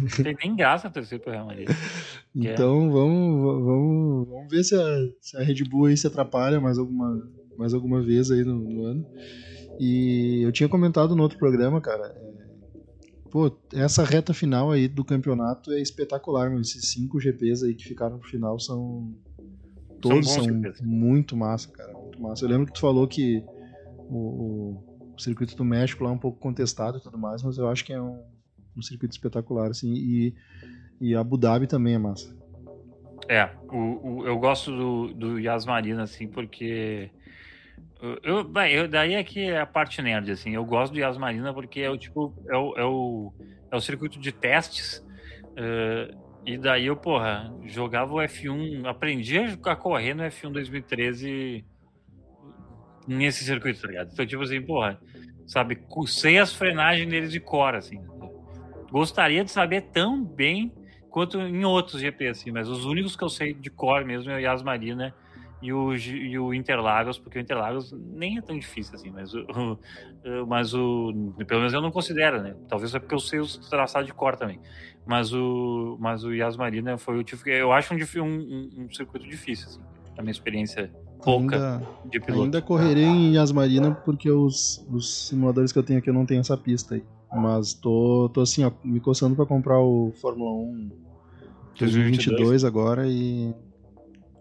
[0.00, 1.68] Não tem nem graça torcer pro Real Madrid.
[1.68, 1.72] É.
[2.54, 6.78] então vamos, vamos, vamos ver se a, se a Red Bull aí se atrapalha mais
[6.78, 7.20] alguma,
[7.58, 9.04] mais alguma vez aí no, no ano.
[9.78, 12.06] E eu tinha comentado no outro programa, cara.
[12.06, 12.38] é,
[13.30, 16.60] pô, essa reta final aí do campeonato é espetacular, meu.
[16.60, 19.14] Esses cinco GPs aí que ficaram pro final são.
[20.00, 20.80] Todos são, GPs.
[20.84, 21.92] muito massa, cara.
[21.92, 22.44] Muito massa.
[22.44, 23.44] Eu lembro que tu falou que
[24.08, 24.76] o,
[25.14, 27.84] o circuito do México lá é um pouco contestado e tudo mais, mas eu acho
[27.84, 28.22] que é um,
[28.76, 29.92] um circuito espetacular, assim.
[29.94, 30.34] E,
[31.00, 32.36] e Abu Dhabi também é massa.
[33.28, 37.10] É, o, o- eu gosto do, do Yas Marina, assim, porque.
[38.22, 40.54] Eu- bem, eu, daí é que é a parte nerd, assim.
[40.54, 42.34] Eu gosto do Yas Marina porque é o tipo.
[42.48, 43.32] É o, é o,
[43.70, 45.04] é o circuito de testes.
[45.56, 46.14] eh,
[46.46, 51.64] e daí eu, porra, jogava o F1, aprendi a correr no F1 2013
[53.06, 54.10] nesse circuito, tá ligado?
[54.12, 54.98] Então, tipo assim, porra,
[55.46, 58.00] sabe, sei as frenagens deles de cor, assim.
[58.90, 60.72] Gostaria de saber tão bem
[61.10, 64.36] quanto em outros GP, assim, mas os únicos que eu sei de cor mesmo é
[64.36, 65.14] o Yas Marina
[65.60, 69.40] e o, e o Interlagos, porque o Interlagos nem é tão difícil assim, mas o,
[70.24, 71.12] o- mas o
[71.46, 72.54] pelo menos eu não considero, né?
[72.68, 74.60] Talvez é porque eu sei os traçados de cor também.
[75.06, 79.28] Mas o mas o Yas Marina foi o tipo eu acho um, um, um, circuito
[79.28, 79.82] difícil assim,
[80.16, 80.90] a minha experiência
[81.22, 82.44] pouca Ainda, de piloto.
[82.44, 86.40] ainda correrei em Yasmarina porque os, os simuladores que eu tenho aqui eu não tenho
[86.40, 87.04] essa pista aí.
[87.32, 90.90] Mas tô, tô assim, ó, me coçando pra comprar o Fórmula 1
[91.78, 93.54] 2022 agora e.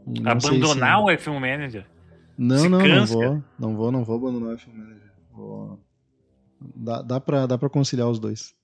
[0.07, 1.85] não Abandonar se- o F1 Manager.
[2.37, 3.13] Não, se não, não cansa.
[3.13, 3.43] vou.
[3.59, 5.11] Não vou, não vou abandonar o F1 Manager.
[5.31, 5.79] Vou...
[6.75, 8.55] Dá, dá, pra, dá pra conciliar os dois.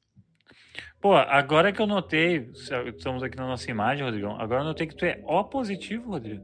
[1.02, 2.50] Pô, agora que eu notei,
[2.96, 4.40] estamos aqui na nossa imagem, Rodrigão.
[4.40, 6.44] Agora eu notei que tu é O positivo, Rodrigo.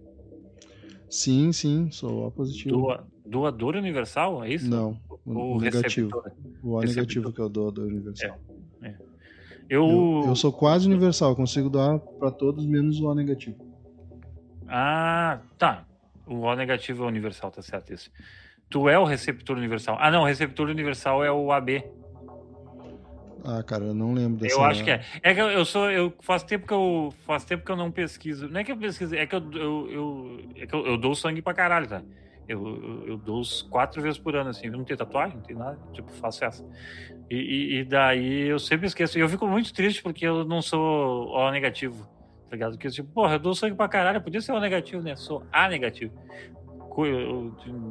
[1.10, 2.76] Sim, sim, sou O positivo.
[2.76, 4.70] Doa, doador universal, é isso?
[4.70, 6.10] Não, o, o negativo.
[6.10, 6.32] receptor?
[6.62, 6.96] O O Receptor.
[7.04, 8.38] negativo que eu dou do universal.
[9.70, 13.58] Eu, Eu, eu sou quase universal, consigo dar pra todos menos o O negativo.
[14.70, 15.86] Ah, tá.
[16.26, 18.12] O O negativo é universal, tá certo isso.
[18.70, 19.98] Tu é o receptor universal.
[20.00, 21.84] Ah, não, o receptor universal é o AB.
[23.44, 24.54] Ah, cara, eu não lembro dessa.
[24.56, 25.02] Eu acho que é.
[25.24, 25.90] É que eu, eu sou.
[25.90, 27.12] Eu faz tempo que eu.
[27.26, 28.48] Faz tempo que eu não pesquiso.
[28.50, 31.16] Não é que eu pesquiso, é que eu, eu, eu- é que eu, eu dou
[31.16, 32.02] sangue pra caralho, tá?
[32.48, 34.68] Eu, eu, eu dou os quatro vezes por ano, assim.
[34.68, 35.80] Eu não tenho tatuagem, não tenho nada.
[35.94, 36.64] Tipo, faço essa.
[37.30, 39.18] E, e, e daí eu sempre esqueço.
[39.18, 42.08] E eu fico muito triste porque eu não sou O negativo.
[42.50, 42.72] Tá ligado?
[42.72, 44.22] Porque, tipo, porra, eu dou sangue pra caralho.
[44.22, 45.16] Podia ser O negativo, né?
[45.16, 46.14] Sou A negativo.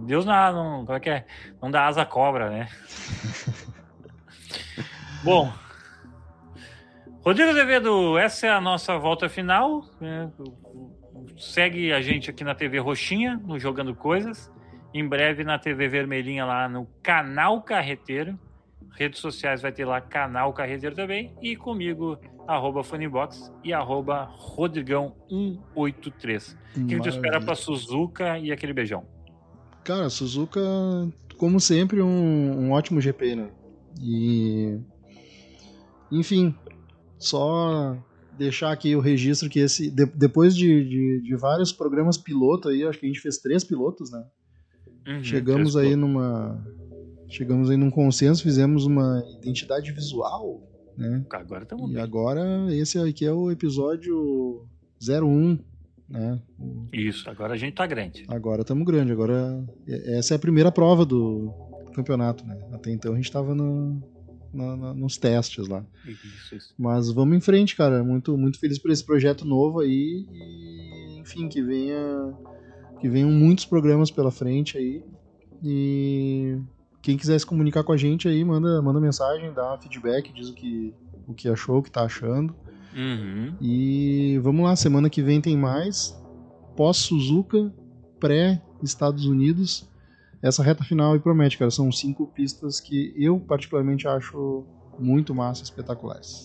[0.04, 0.84] Deus não, não.
[0.84, 1.24] Como é que é?
[1.62, 2.68] Não dá asa à cobra, né?
[5.24, 5.52] Bom.
[7.24, 9.84] Rodrigo Azevedo, essa é a nossa volta final.
[10.00, 10.30] né?
[11.36, 14.50] Segue a gente aqui na TV Roxinha, no Jogando Coisas.
[14.92, 18.38] Em breve na TV Vermelhinha lá no Canal Carreteiro.
[18.96, 21.32] Redes sociais vai ter lá Canal Carreteiro também.
[21.40, 26.56] E comigo, arroba Funnybox e arroba Rodrigão183.
[26.76, 29.04] O que, que tu espera pra Suzuka e aquele beijão?
[29.84, 30.60] Cara, Suzuka,
[31.36, 33.50] como sempre, um, um ótimo GP, né?
[34.00, 34.78] E.
[36.10, 36.54] Enfim,
[37.18, 37.96] só
[38.36, 39.90] deixar aqui o registro que esse.
[39.90, 43.62] de- depois de, de, de vários programas piloto aí, acho que a gente fez três
[43.64, 44.24] pilotos, né?
[45.06, 46.64] Uhum, Chegamos aí numa.
[47.28, 50.62] Chegamos aí num consenso, fizemos uma identidade visual,
[50.96, 51.24] né?
[51.30, 54.66] Agora estamos E agora esse aqui é o episódio
[55.00, 55.58] 01,
[56.08, 56.40] né?
[56.58, 58.24] O- Isso, agora a gente tá grande.
[58.28, 61.52] Agora estamos grande, agora é- essa é a primeira prova do
[61.94, 62.58] campeonato, né?
[62.72, 64.00] Até então a gente tava no,
[64.52, 65.84] na- na- nos testes lá.
[66.06, 66.74] Isso, isso.
[66.78, 68.02] Mas vamos em frente, cara.
[68.02, 72.34] Muito, muito feliz por esse projeto novo aí e enfim que venha
[73.00, 75.04] que venham muitos programas pela frente aí
[75.62, 76.56] e
[77.08, 80.54] quem quiser se comunicar com a gente aí manda manda mensagem, dá feedback, diz o
[80.54, 80.94] que
[81.26, 82.54] o que achou, o que tá achando.
[82.94, 83.56] Uhum.
[83.62, 86.14] E vamos lá, semana que vem tem mais.
[86.76, 87.72] Pós-Suzuka,
[88.20, 89.88] pré-Estados Unidos.
[90.42, 91.70] Essa reta final aí promete, cara.
[91.70, 94.66] São cinco pistas que eu, particularmente, acho
[94.98, 96.44] muito massa, espetaculares.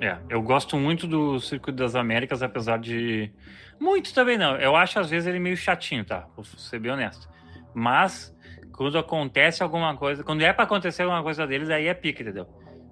[0.00, 3.30] É, eu gosto muito do Circuito das Américas, apesar de.
[3.78, 4.56] Muito também não.
[4.56, 6.26] Eu acho às vezes ele meio chatinho, tá?
[6.34, 7.28] Vou ser bem honesto.
[7.74, 8.34] Mas,
[8.80, 12.46] quando acontece alguma coisa, quando é pra acontecer alguma coisa deles, aí é pique, entendeu?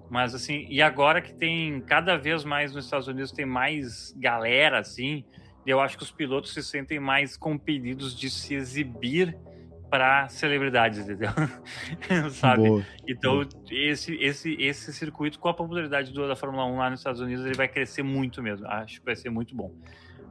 [0.07, 4.77] Mas assim, e agora que tem cada vez mais nos Estados Unidos, tem mais galera,
[4.77, 5.25] assim,
[5.65, 9.35] eu acho que os pilotos se sentem mais compelidos de se exibir
[9.89, 11.31] para celebridades, entendeu?
[12.33, 12.69] Sabe?
[12.69, 12.85] Boa.
[13.07, 17.19] Então, esse, esse, esse circuito, com a popularidade do, da Fórmula 1 lá nos Estados
[17.19, 18.67] Unidos, ele vai crescer muito mesmo.
[18.67, 19.73] Acho que vai ser muito bom.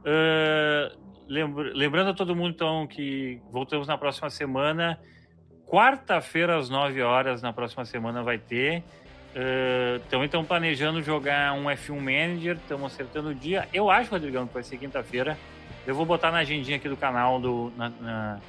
[0.05, 0.89] Ah,
[1.27, 4.97] lembra- lembrando a todo mundo, então, que voltamos na próxima semana.
[5.69, 8.83] Quarta-feira, às 9 horas, na próxima semana, vai ter.
[9.35, 13.67] Ah, também estamos planejando jogar um F1 Manager, estamos acertando o dia.
[13.73, 15.37] Eu acho, Rodrigão, que vai ser quinta-feira.
[15.85, 18.39] Eu vou botar na agendinha aqui do canal, do, na, na,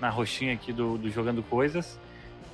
[0.00, 1.98] na roxinha aqui do, do Jogando Coisas.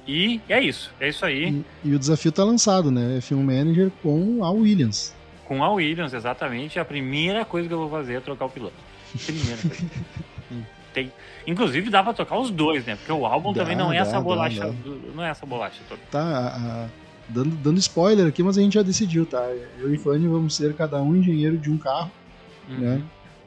[0.07, 1.65] E é isso, é isso aí.
[1.83, 3.19] E, e o desafio tá lançado, né?
[3.21, 5.15] F1 Manager com a Williams.
[5.47, 6.79] Com a Williams, exatamente.
[6.79, 8.75] A primeira coisa que eu vou fazer é trocar o piloto.
[9.25, 9.91] Primeira coisa.
[10.95, 11.13] Tem.
[11.47, 12.97] Inclusive dá pra trocar os dois, né?
[12.97, 14.61] Porque o álbum Dá, também não é dá, essa bolacha.
[14.69, 14.73] dá.
[15.15, 16.01] Não é essa bolacha toda.
[16.11, 16.89] Tá, a-
[17.29, 19.43] dando, dando spoiler aqui, mas a gente já decidiu, tá?
[19.79, 22.11] Eu e Fanny vamos ser cada um engenheiro de um carro,
[22.69, 22.79] Uhum.
[22.79, 23.03] né?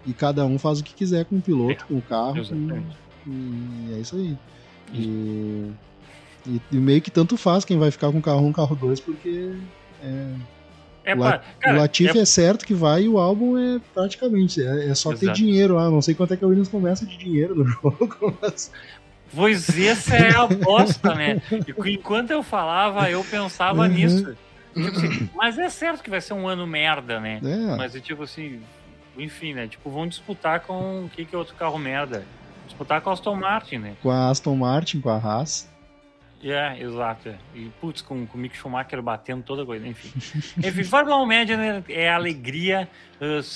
[0.05, 2.33] E cada um faz o que quiser com o piloto, com o carro.
[2.33, 2.97] com- Exatamente.
[3.25, 4.37] E é isso aí.
[4.93, 5.71] E,
[6.47, 9.53] e, e meio que tanto faz quem vai ficar com carro 1, carro 2, porque
[10.03, 10.31] é,
[11.07, 12.25] É pra, cara, o Latifi é- é...
[12.25, 14.61] certo que vai e o álbum é praticamente.
[14.61, 15.37] É, é só ter Exato.
[15.37, 15.89] dinheiro lá.
[15.89, 18.71] Não sei quanto é que a Williams começa de dinheiro no jogo, mas
[19.33, 21.41] Pois essa é a aposta, né?
[21.85, 23.87] Enquanto eu falava, eu pensava Uhum.
[23.89, 24.35] nisso.
[24.73, 27.39] Tipo assim, mas é certo que vai ser um ano merda, né?
[27.43, 27.75] é.
[27.75, 28.61] Mas é tipo assim,
[29.17, 29.67] enfim, né?
[29.67, 32.23] Tipo, vão disputar com o que, que é outro carro merda?
[32.67, 33.93] Disputar com a Aston Martin, né?
[34.03, 35.67] Com a Aston Martin, com a Haas.
[36.43, 37.35] É, exato.
[37.55, 40.11] E putz, com, com o Mick Schumacher batendo toda coisa, enfim.
[40.63, 42.88] enfim, Fórmula 1 Média né, é alegria.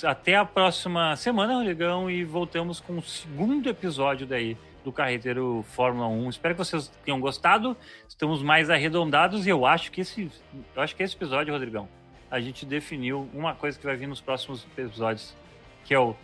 [0.04, 6.08] Até a próxima semana, Rodrigão, e voltamos com o segundo episódio daí do Carreteiro Fórmula
[6.08, 6.30] 1.
[6.30, 7.78] Espero que vocês tenham gostado.
[8.08, 10.32] Estamos mais arredondados e eu acho que esse,
[10.76, 11.88] eu acho que esse episódio, Rodrigão,
[12.32, 15.36] a gente definiu uma coisa que vai vir nos próximos episódios,
[15.84, 16.16] que é o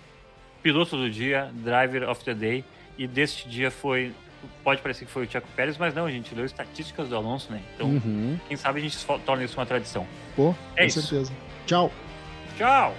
[0.63, 2.65] piloto do dia, driver of the day,
[2.97, 4.13] e deste dia foi
[4.63, 7.51] pode parecer que foi o Tiago Pérez, mas não, a gente leu estatísticas do Alonso,
[7.51, 7.61] né?
[7.75, 8.37] Então, Uhum.
[8.47, 10.05] quem sabe a gente torna isso uma tradição.
[10.35, 11.01] Pô, É com isso.
[11.01, 11.31] certeza.
[11.65, 11.91] Tchau.
[12.57, 12.93] Tchau!